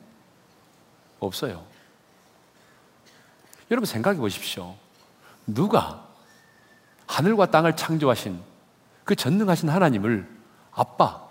없어요. 1.19 1.70
여러분 3.71 3.85
생각해 3.85 4.19
보십시오. 4.19 4.75
누가 5.47 6.03
하늘과 7.07 7.51
땅을 7.51 7.75
창조하신 7.75 8.39
그 9.05 9.15
전능하신 9.15 9.69
하나님을 9.69 10.29
아빠, 10.73 11.21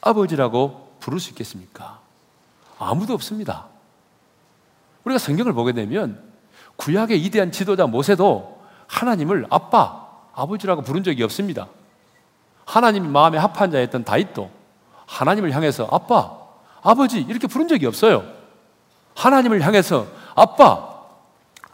아버지라고 0.00 0.96
부를 1.00 1.20
수 1.20 1.30
있겠습니까? 1.30 2.00
아무도 2.78 3.12
없습니다. 3.14 3.66
우리가 5.04 5.18
성경을 5.18 5.52
보게 5.52 5.72
되면 5.72 6.22
구약의 6.76 7.22
이대한 7.22 7.52
지도자 7.52 7.86
모세도 7.86 8.62
하나님을 8.86 9.46
아빠, 9.50 10.08
아버지라고 10.34 10.82
부른 10.82 11.04
적이 11.04 11.22
없습니다. 11.24 11.68
하나님 12.64 13.10
마음에 13.12 13.38
합한 13.38 13.70
자였던 13.70 14.04
다윗도 14.04 14.50
하나님을 15.06 15.52
향해서 15.52 15.86
아빠, 15.90 16.32
아버지 16.82 17.20
이렇게 17.20 17.46
부른 17.46 17.68
적이 17.68 17.86
없어요. 17.86 18.24
하나님을 19.14 19.62
향해서 19.62 20.06
아빠, 20.34 20.93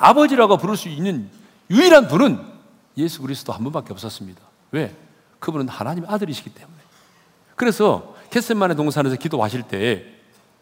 아버지라고 0.00 0.56
부를 0.56 0.76
수 0.76 0.88
있는 0.88 1.30
유일한 1.70 2.08
분은 2.08 2.40
예수 2.96 3.20
그리스도 3.20 3.52
한 3.52 3.62
분밖에 3.62 3.92
없었습니다. 3.92 4.40
왜? 4.72 4.96
그분은 5.38 5.68
하나님의 5.68 6.10
아들이시기 6.10 6.50
때문에. 6.50 6.76
그래서 7.54 8.14
겟셋만의 8.30 8.76
동산에서 8.76 9.16
기도하실 9.16 9.64
때 9.64 10.06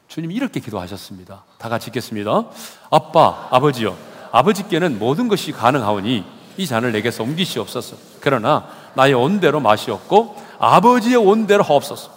주님 0.09 0.33
이렇게 0.33 0.61
기도하셨습니다. 0.61 1.45
다 1.57 1.69
같이 1.69 1.89
읽겠습니다. 1.89 2.51
아빠, 2.91 3.49
아버지요. 3.51 3.97
아버지께는 4.33 4.99
모든 4.99 5.29
것이 5.29 5.53
가능하오니 5.53 6.25
이 6.57 6.67
잔을 6.67 6.93
내게서 6.93 7.23
옮기시옵소서. 7.23 7.97
그러나 8.21 8.69
나의 8.95 9.15
온대로 9.15 9.61
마시옵고 9.61 10.37
아버지의 10.59 11.17
온대로 11.17 11.63
하옵소서. 11.63 12.11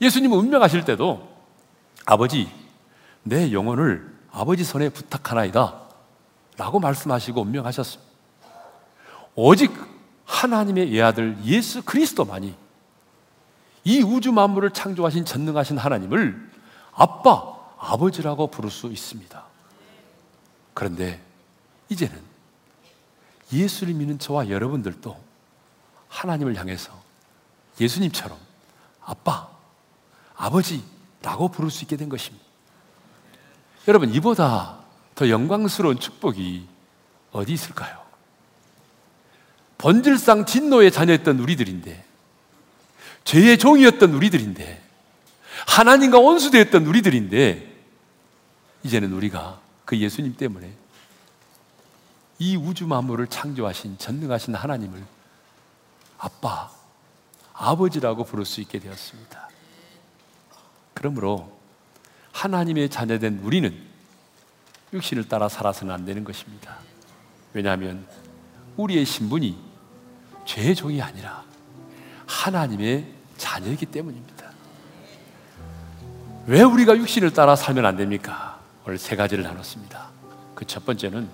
예수님 0.00 0.32
운명하실 0.32 0.84
때도 0.84 1.28
아버지, 2.06 2.48
내 3.22 3.52
영혼을 3.52 4.11
아버지 4.32 4.64
손에 4.64 4.88
부탁하나이다. 4.88 5.80
라고 6.56 6.80
말씀하시고 6.80 7.42
운명하셨습니다. 7.42 8.10
오직 9.34 9.72
하나님의 10.24 10.92
예아들 10.92 11.38
예수 11.44 11.82
그리스도만이 11.82 12.54
이 13.84 14.02
우주 14.02 14.32
만물을 14.32 14.70
창조하신 14.70 15.24
전능하신 15.24 15.78
하나님을 15.78 16.50
아빠, 16.92 17.56
아버지라고 17.78 18.46
부를 18.48 18.70
수 18.70 18.86
있습니다. 18.86 19.44
그런데 20.74 21.20
이제는 21.88 22.18
예수를 23.52 23.94
믿는 23.94 24.18
저와 24.18 24.48
여러분들도 24.48 25.18
하나님을 26.08 26.56
향해서 26.56 26.92
예수님처럼 27.80 28.38
아빠, 29.04 29.48
아버지라고 30.36 31.48
부를 31.48 31.70
수 31.70 31.84
있게 31.84 31.96
된 31.96 32.08
것입니다. 32.08 32.41
여러분, 33.88 34.12
이보다 34.14 34.78
더 35.14 35.28
영광스러운 35.28 35.98
축복이 35.98 36.66
어디 37.32 37.52
있을까요? 37.52 38.00
본질상 39.78 40.46
진노의 40.46 40.92
자녀였던 40.92 41.40
우리들인데, 41.40 42.04
죄의 43.24 43.58
종이었던 43.58 44.14
우리들인데, 44.14 44.82
하나님과 45.66 46.18
원수되었던 46.18 46.86
우리들인데, 46.86 47.72
이제는 48.84 49.12
우리가 49.12 49.60
그 49.84 49.96
예수님 49.96 50.36
때문에 50.36 50.72
이 52.38 52.56
우주 52.56 52.86
만물을 52.86 53.28
창조하신 53.28 53.98
전능하신 53.98 54.54
하나님을 54.54 55.04
아빠, 56.18 56.70
아버지라고 57.52 58.24
부를 58.24 58.44
수 58.44 58.60
있게 58.60 58.78
되었습니다. 58.78 59.48
그러므로 60.94 61.51
하나님의 62.32 62.88
자녀된 62.88 63.40
우리는 63.42 63.74
육신을 64.92 65.28
따라 65.28 65.48
살아서는 65.48 65.92
안 65.94 66.04
되는 66.04 66.24
것입니다. 66.24 66.76
왜냐하면 67.54 68.06
우리의 68.76 69.04
신분이 69.04 69.56
죄의 70.44 70.74
종이 70.74 71.00
아니라 71.00 71.42
하나님의 72.26 73.06
자녀이기 73.36 73.86
때문입니다. 73.86 74.50
왜 76.46 76.62
우리가 76.62 76.96
육신을 76.96 77.32
따라 77.32 77.54
살면 77.54 77.86
안 77.86 77.96
됩니까? 77.96 78.58
오늘 78.84 78.98
세 78.98 79.14
가지를 79.14 79.44
나눴습니다. 79.44 80.10
그 80.54 80.64
첫 80.66 80.84
번째는 80.84 81.28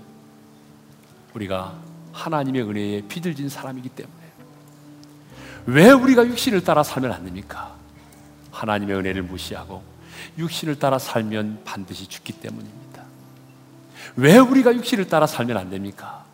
우리가 1.35 1.79
하나님의 2.13 2.63
은혜에 2.63 3.03
비들진 3.09 3.49
사람이기 3.49 3.89
때문에 3.91 4.17
왜 5.67 5.91
우리가 5.91 6.27
육신을 6.27 6.65
따라 6.65 6.83
살면 6.83 7.13
안 7.13 7.25
됩니까? 7.25 7.75
하나님의 8.51 8.97
은혜를 8.97 9.23
무시하고 9.23 9.83
육신을 10.39 10.79
따라 10.79 10.99
살면 10.99 11.63
반드시 11.65 12.07
죽기 12.07 12.33
때문입니다. 12.35 13.05
왜 14.17 14.39
우리가 14.39 14.75
육신을 14.75 15.09
따라 15.09 15.27
살면 15.27 15.57
안 15.57 15.71
됩니까? 15.71 16.25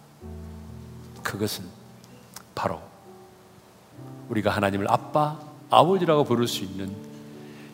그것은 1.22 1.64
바로 2.54 2.80
우리가 4.28 4.50
하나님을 4.50 4.90
아빠, 4.90 5.38
아버지라고 5.70 6.24
부를 6.24 6.46
수 6.46 6.64
있는 6.64 6.94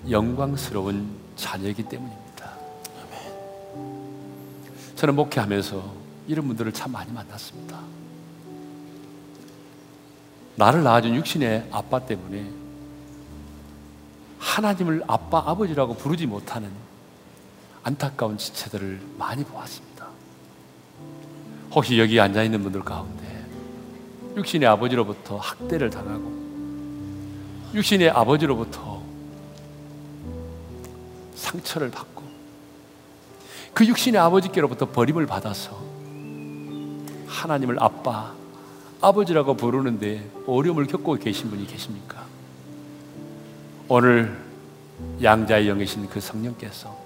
영광스러운 0.08 1.08
자녀이기 1.36 1.84
때문입니다. 1.84 2.30
저는 4.96 5.14
목회하면서 5.14 5.94
이런 6.28 6.46
분들을 6.46 6.72
참 6.72 6.92
많이 6.92 7.12
만났습니다. 7.12 7.78
나를 10.56 10.82
낳아준 10.82 11.14
육신의 11.14 11.68
아빠 11.70 12.04
때문에 12.04 12.59
하나님을 14.40 15.04
아빠, 15.06 15.42
아버지라고 15.46 15.94
부르지 15.94 16.26
못하는 16.26 16.70
안타까운 17.82 18.36
지체들을 18.38 19.00
많이 19.18 19.44
보았습니다. 19.44 20.08
혹시 21.72 21.98
여기 21.98 22.18
앉아 22.18 22.42
있는 22.42 22.62
분들 22.62 22.82
가운데 22.82 23.46
육신의 24.36 24.68
아버지로부터 24.68 25.36
학대를 25.36 25.90
당하고 25.90 26.40
육신의 27.74 28.10
아버지로부터 28.10 29.02
상처를 31.34 31.90
받고 31.90 32.22
그 33.74 33.86
육신의 33.86 34.20
아버지께로부터 34.20 34.86
버림을 34.86 35.26
받아서 35.26 35.78
하나님을 37.26 37.76
아빠, 37.80 38.34
아버지라고 39.00 39.54
부르는데 39.54 40.28
어려움을 40.46 40.86
겪고 40.86 41.14
계신 41.14 41.50
분이 41.50 41.66
계십니까? 41.66 42.19
오늘 43.92 44.32
양자의 45.20 45.66
영이신 45.66 46.08
그 46.08 46.20
성령께서 46.20 46.96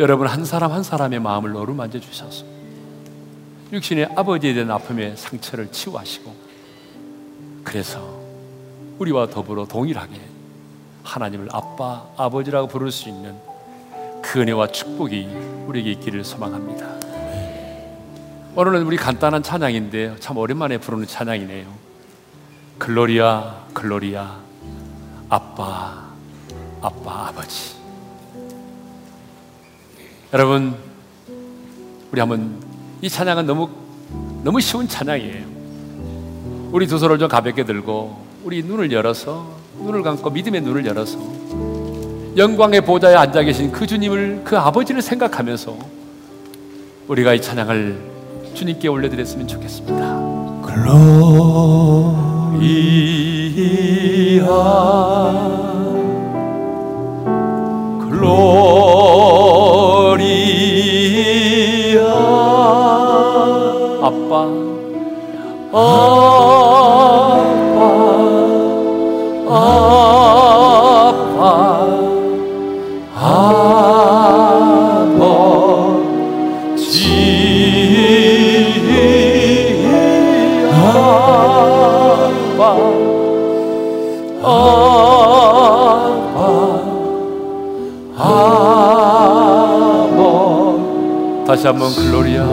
여러분 0.00 0.26
한 0.26 0.44
사람 0.44 0.72
한 0.72 0.82
사람의 0.82 1.20
마음을 1.20 1.56
어루만져 1.56 2.00
주셔서 2.00 2.44
육신의 3.72 4.14
아버지에 4.16 4.52
대한 4.52 4.72
아픔의 4.72 5.16
상처를 5.16 5.70
치유하시고 5.70 6.34
그래서 7.62 8.20
우리와 8.98 9.28
더불어 9.28 9.64
동일하게 9.64 10.20
하나님을 11.04 11.46
아빠, 11.52 12.04
아버지라고 12.16 12.66
부를 12.66 12.90
수 12.90 13.08
있는 13.08 13.36
그 14.22 14.40
은혜와 14.40 14.72
축복이 14.72 15.24
우리에게 15.68 15.92
있기를 15.92 16.24
소망합니다. 16.24 16.84
오늘은 18.56 18.82
우리 18.86 18.96
간단한 18.96 19.44
찬양인데 19.44 20.16
참 20.18 20.36
오랜만에 20.36 20.78
부르는 20.78 21.06
찬양이네요. 21.06 21.72
글로리아, 22.78 23.66
글로리아, 23.72 24.43
아빠, 25.34 25.92
아빠, 26.80 27.26
아버지. 27.26 27.74
여러분, 30.32 30.76
우리 32.12 32.20
한번 32.20 32.62
이 33.02 33.08
찬양은 33.08 33.44
너무 33.44 33.68
너무 34.44 34.60
쉬운 34.60 34.86
찬양이에요. 34.86 35.44
우리 36.70 36.86
두 36.86 36.98
손을 36.98 37.18
좀 37.18 37.26
가볍게 37.28 37.64
들고 37.64 38.16
우리 38.44 38.62
눈을 38.62 38.92
열어서 38.92 39.50
눈을 39.80 40.04
감고 40.04 40.30
믿음의 40.30 40.60
눈을 40.60 40.86
열어서 40.86 41.18
영광의 42.36 42.82
보좌에 42.82 43.16
앉아 43.16 43.42
계신 43.42 43.72
그 43.72 43.88
주님을 43.88 44.42
그 44.44 44.56
아버지를 44.56 45.02
생각하면서 45.02 45.76
우리가 47.08 47.34
이 47.34 47.42
찬양을 47.42 47.98
주님께 48.54 48.86
올려드렸으면 48.86 49.48
좋겠습니다. 49.48 50.62
글로리 52.54 53.43
아 53.56 54.50
글로리아 60.04 60.82
아빠 64.02 64.48
아 65.72 66.43
다시 91.64 91.68
한번 91.68 91.94
글로리아 91.94 92.43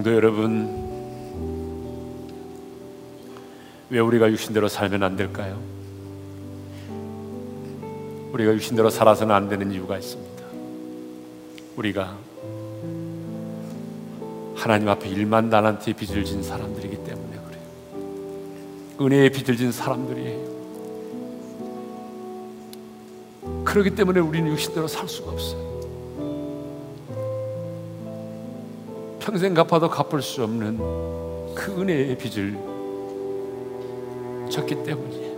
성도 0.00 0.14
여러분, 0.14 0.66
왜 3.90 3.98
우리가 3.98 4.30
육신대로 4.30 4.66
살면 4.66 5.02
안 5.02 5.14
될까요? 5.14 5.60
우리가 8.32 8.54
육신대로 8.54 8.88
살아서는 8.88 9.34
안 9.34 9.50
되는 9.50 9.70
이유가 9.70 9.98
있습니다. 9.98 10.42
우리가 11.76 12.16
하나님 14.56 14.88
앞에 14.88 15.06
일만 15.10 15.50
달란트의 15.50 15.92
빚을 15.92 16.24
진 16.24 16.42
사람들이기 16.42 17.04
때문에 17.04 17.38
그래요. 17.46 17.62
은혜의 19.02 19.30
빚을 19.32 19.58
진 19.58 19.70
사람들이에요. 19.70 20.50
그렇기 23.64 23.94
때문에 23.94 24.20
우리는 24.20 24.50
육신대로 24.50 24.88
살 24.88 25.06
수가 25.06 25.32
없어요. 25.32 25.79
평생 29.30 29.54
갚아도 29.54 29.88
갚을 29.88 30.22
수 30.22 30.42
없는 30.42 30.76
그 31.54 31.76
은혜의 31.78 32.18
빚을 32.18 32.58
졌기 34.50 34.82
때문이에요. 34.82 35.30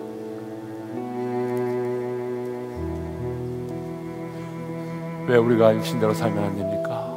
왜 5.28 5.36
우리가 5.36 5.74
육신대로 5.74 6.14
살면 6.14 6.43
안 6.43 6.57
됩니까? 6.57 7.14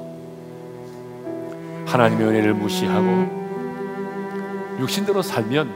하나님의 1.86 2.28
은혜를 2.28 2.54
무시하고 2.56 3.08
육신대로 4.82 5.22
살면 5.22 5.72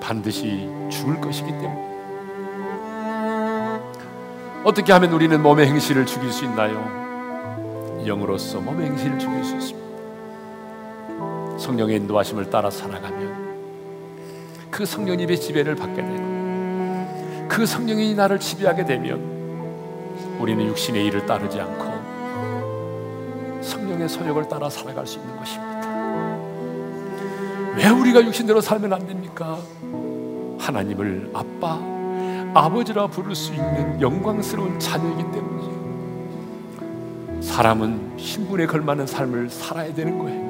반드시 0.00 0.68
죽을 0.90 1.20
것이기 1.20 1.52
때문에 1.52 1.86
어떻게 4.64 4.92
하면 4.92 5.12
우리는 5.12 5.40
몸의 5.40 5.68
행실을 5.68 6.04
죽일 6.04 6.32
수 6.32 6.44
있나요? 6.46 7.07
영으로서 8.08 8.60
몸의 8.60 8.90
행실을 8.90 9.18
죽일 9.18 9.44
수 9.44 9.54
있습니다. 9.56 9.88
성령의 11.58 11.96
인도하심을 11.96 12.50
따라 12.50 12.70
살아가면 12.70 13.48
그 14.70 14.86
성령님의 14.86 15.40
지배를 15.40 15.74
받게 15.74 16.02
되고 16.02 17.48
그 17.48 17.66
성령이 17.66 18.14
나를 18.14 18.38
지배하게 18.38 18.84
되면 18.84 19.38
우리는 20.38 20.64
육신의 20.66 21.04
일을 21.06 21.26
따르지 21.26 21.60
않고 21.60 21.88
성령의 23.62 24.08
소욕을 24.08 24.48
따라 24.48 24.70
살아갈 24.70 25.06
수 25.06 25.18
있는 25.18 25.36
것입니다. 25.36 25.78
왜 27.76 27.88
우리가 27.88 28.24
육신대로 28.24 28.60
살면 28.60 28.92
안 28.92 29.06
됩니까? 29.06 29.58
하나님을 30.58 31.30
아빠, 31.32 31.78
아버지라 32.54 33.06
부를 33.08 33.34
수 33.34 33.52
있는 33.54 34.00
영광스러운 34.00 34.78
자녀이기 34.78 35.22
때문이에요. 35.32 35.77
사람은 37.58 38.12
신분에 38.16 38.66
걸맞는 38.66 39.08
삶을 39.08 39.50
살아야 39.50 39.92
되는 39.92 40.16
거예요. 40.16 40.46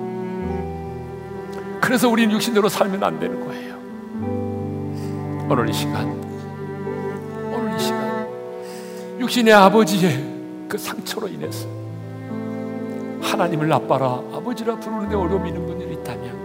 그래서 1.81 2.07
우리는 2.07 2.31
육신대로 2.35 2.69
살면 2.69 3.03
안 3.03 3.19
되는 3.19 3.43
거예요. 3.47 3.79
오늘 5.51 5.71
이 5.71 5.73
시간, 5.73 6.07
오늘 7.51 7.75
이 7.75 7.81
시간, 7.81 8.29
육신의 9.21 9.55
아버지의 9.55 10.23
그 10.69 10.77
상처로 10.77 11.29
인해서 11.29 11.67
하나님을 13.23 13.73
아빠라 13.73 14.21
아버지라 14.35 14.77
부르는데 14.77 15.17
어려움이 15.17 15.49
있는 15.49 15.65
분들이 15.67 15.95
있다면 15.95 16.37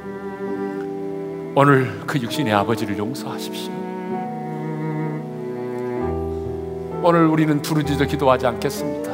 오늘 1.56 2.04
그 2.08 2.18
육신의 2.22 2.54
아버지를 2.54 2.98
용서하십시오. 2.98 3.74
오늘 7.04 7.28
우리는 7.28 7.62
부르짖어 7.62 8.06
기도하지 8.06 8.48
않겠습니다. 8.48 9.13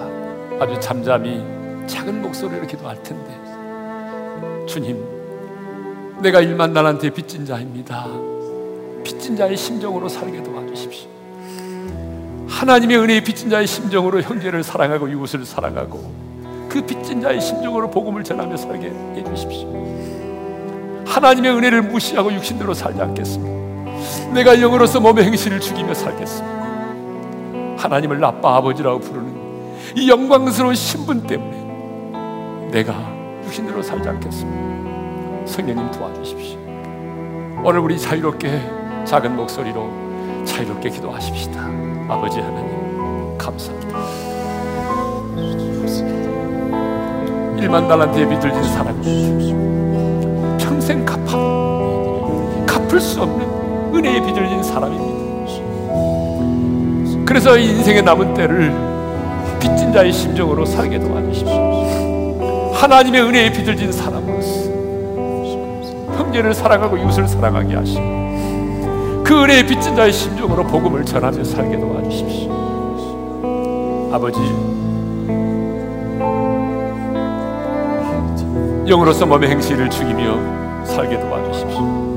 아주 0.60 0.78
잠잠히 0.80 1.44
작은 1.88 2.22
목소리로 2.22 2.68
기도할 2.68 3.02
텐데 3.02 3.40
주님 4.68 5.04
내가 6.22 6.42
일만 6.42 6.74
날한테 6.74 7.10
빚진 7.12 7.46
자입니다. 7.46 8.06
빚진 9.04 9.38
자의 9.38 9.56
심정으로 9.56 10.10
살게 10.10 10.44
도와주십시오. 10.44 11.10
하나님의 12.48 12.98
은혜의 12.98 13.24
빚진 13.24 13.50
자의 13.50 13.66
심정으로 13.66 14.22
형제를 14.22 14.64
사랑하고 14.64 15.08
이웃을 15.08 15.46
사랑하고 15.46 16.12
그 16.68 16.86
빚진 16.86 17.22
자의 17.22 17.40
심정으로 17.40 17.90
복음을 17.90 18.24
전하며 18.24 18.58
살게 18.58 18.92
해주십시오. 19.16 21.06
하나님의 21.08 21.52
은혜를 21.56 21.84
무시하고 21.84 22.34
육신대로 22.34 22.74
살지 22.74 23.02
않겠습니다. 23.02 24.34
내가 24.34 24.60
영으로서 24.60 25.00
몸의 25.00 25.24
행실을 25.24 25.62
죽이며 25.62 25.94
살겠습니다. 25.94 26.60
하나님을 27.78 28.24
아빠 28.24 28.58
아버지라고 28.58 29.00
부르는 29.00 29.49
이 30.00 30.08
영광스러운 30.08 30.76
신분 30.76 31.28
때문에 31.28 32.70
내가 32.72 32.94
육신대로 33.44 33.82
살지 33.84 34.08
않겠습니다. 34.08 35.46
성령님 35.46 35.92
도와주십시오. 35.92 36.58
오늘 37.66 37.82
우리 37.82 38.00
자유롭게 38.00 38.62
작은 39.04 39.36
목소리로 39.36 40.46
자유롭게 40.46 40.90
기도하십시다. 40.92 41.60
아버지 42.08 42.40
하나님 42.40 43.38
감사합니다. 43.38 44.00
일만 47.60 47.90
달란트에 47.90 48.30
비들진 48.30 48.64
사람입니다. 48.64 50.58
평생 50.66 51.04
갚아 51.04 51.26
갚을 52.66 53.02
수 53.02 53.22
없는 53.22 53.96
은혜에 53.96 54.22
비들진 54.22 54.64
사람입니다. 54.64 55.10
그래서 57.26 57.58
인생의 57.58 58.04
남은 58.04 58.34
때를 58.34 58.89
빚진 59.60 59.92
자의 59.94 60.12
심정으로 60.12 60.66
살게 60.66 61.00
도와주십시오. 61.00 62.72
하나님의 62.74 63.22
은혜에 63.22 63.52
비들진 63.52 63.92
사람으로서 63.92 64.70
형제를 66.18 66.54
사랑하고 66.54 66.98
이웃을 66.98 67.28
사랑하게 67.28 67.76
하시고 67.76 69.24
그 69.24 69.44
은혜에 69.44 69.66
빚진 69.66 69.96
자의 69.96 70.14
심정으로 70.14 70.64
복음을 70.66 71.06
전하며 71.06 71.44
살게 71.44 71.80
도와주십시오. 71.80 72.50
아버지 74.12 74.40
영으로서 78.88 79.26
몸의 79.26 79.50
행실을 79.50 79.90
죽이며 79.90 80.86
살게 80.86 81.20
도와주십시오. 81.20 82.10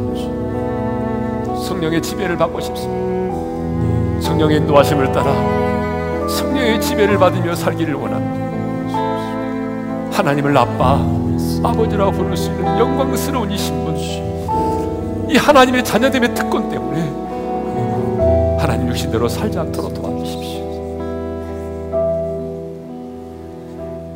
성령의 1.66 2.00
지배를 2.00 2.36
받고 2.36 2.60
싶습니다. 2.60 4.22
성령의 4.22 4.58
인도하심을 4.58 5.12
따라 5.12 5.61
성령의 6.28 6.80
지배를 6.80 7.18
받으며 7.18 7.54
살기를 7.54 7.94
원합니다. 7.94 8.42
하나님을 10.16 10.56
아빠, 10.56 11.00
아버지라고 11.64 12.12
부를 12.12 12.36
수 12.36 12.50
있는 12.50 12.78
영광스러운 12.78 13.50
이 13.50 13.58
신분, 13.58 13.82
이 15.30 15.36
하나님의 15.36 15.84
자녀됨의 15.84 16.34
특권 16.34 16.68
때문에 16.68 17.22
하나님 18.58 18.88
육신대로 18.88 19.28
살지 19.28 19.58
않도록 19.58 19.94
도와주십시오. 19.94 20.62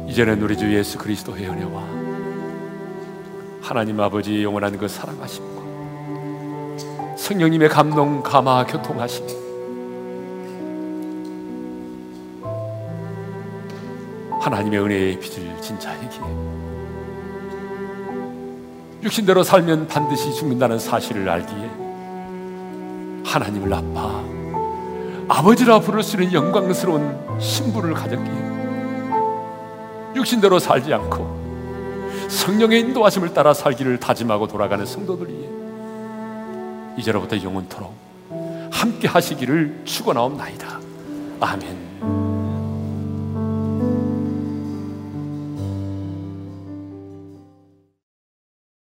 이제는 0.08 0.42
우리 0.42 0.56
주 0.56 0.72
예수 0.74 0.98
그리스도의 0.98 1.48
은혜와 1.48 1.82
하나님 3.62 3.98
아버지의 3.98 4.44
영원한 4.44 4.76
그 4.78 4.86
사랑하심과 4.86 5.56
성령님의 7.16 7.70
감동, 7.70 8.22
감화, 8.22 8.64
교통하심 8.66 9.45
하나님의 14.46 14.80
은혜의 14.80 15.18
빚을 15.18 15.60
진 15.60 15.78
자에게 15.80 16.20
육신대로 19.02 19.42
살면 19.42 19.88
반드시 19.88 20.32
죽는다는 20.32 20.78
사실을 20.78 21.28
알기에 21.28 21.68
하나님을 23.24 23.74
아빠 23.74 24.22
아버지라 25.28 25.80
부를 25.80 26.04
수 26.04 26.14
있는 26.14 26.32
영광스러운 26.32 27.40
신분을 27.40 27.92
가졌기에 27.94 28.46
육신대로 30.14 30.60
살지 30.60 30.94
않고 30.94 32.28
성령의 32.28 32.80
인도하심을 32.82 33.34
따라 33.34 33.52
살기를 33.52 33.98
다짐하고 33.98 34.46
돌아가는 34.46 34.86
성도들이에 34.86 35.50
이제로부터 36.98 37.36
영원토록 37.42 37.92
함께 38.70 39.08
하시기를 39.08 39.82
축원하옵나이다. 39.84 40.80
아멘. 41.40 41.85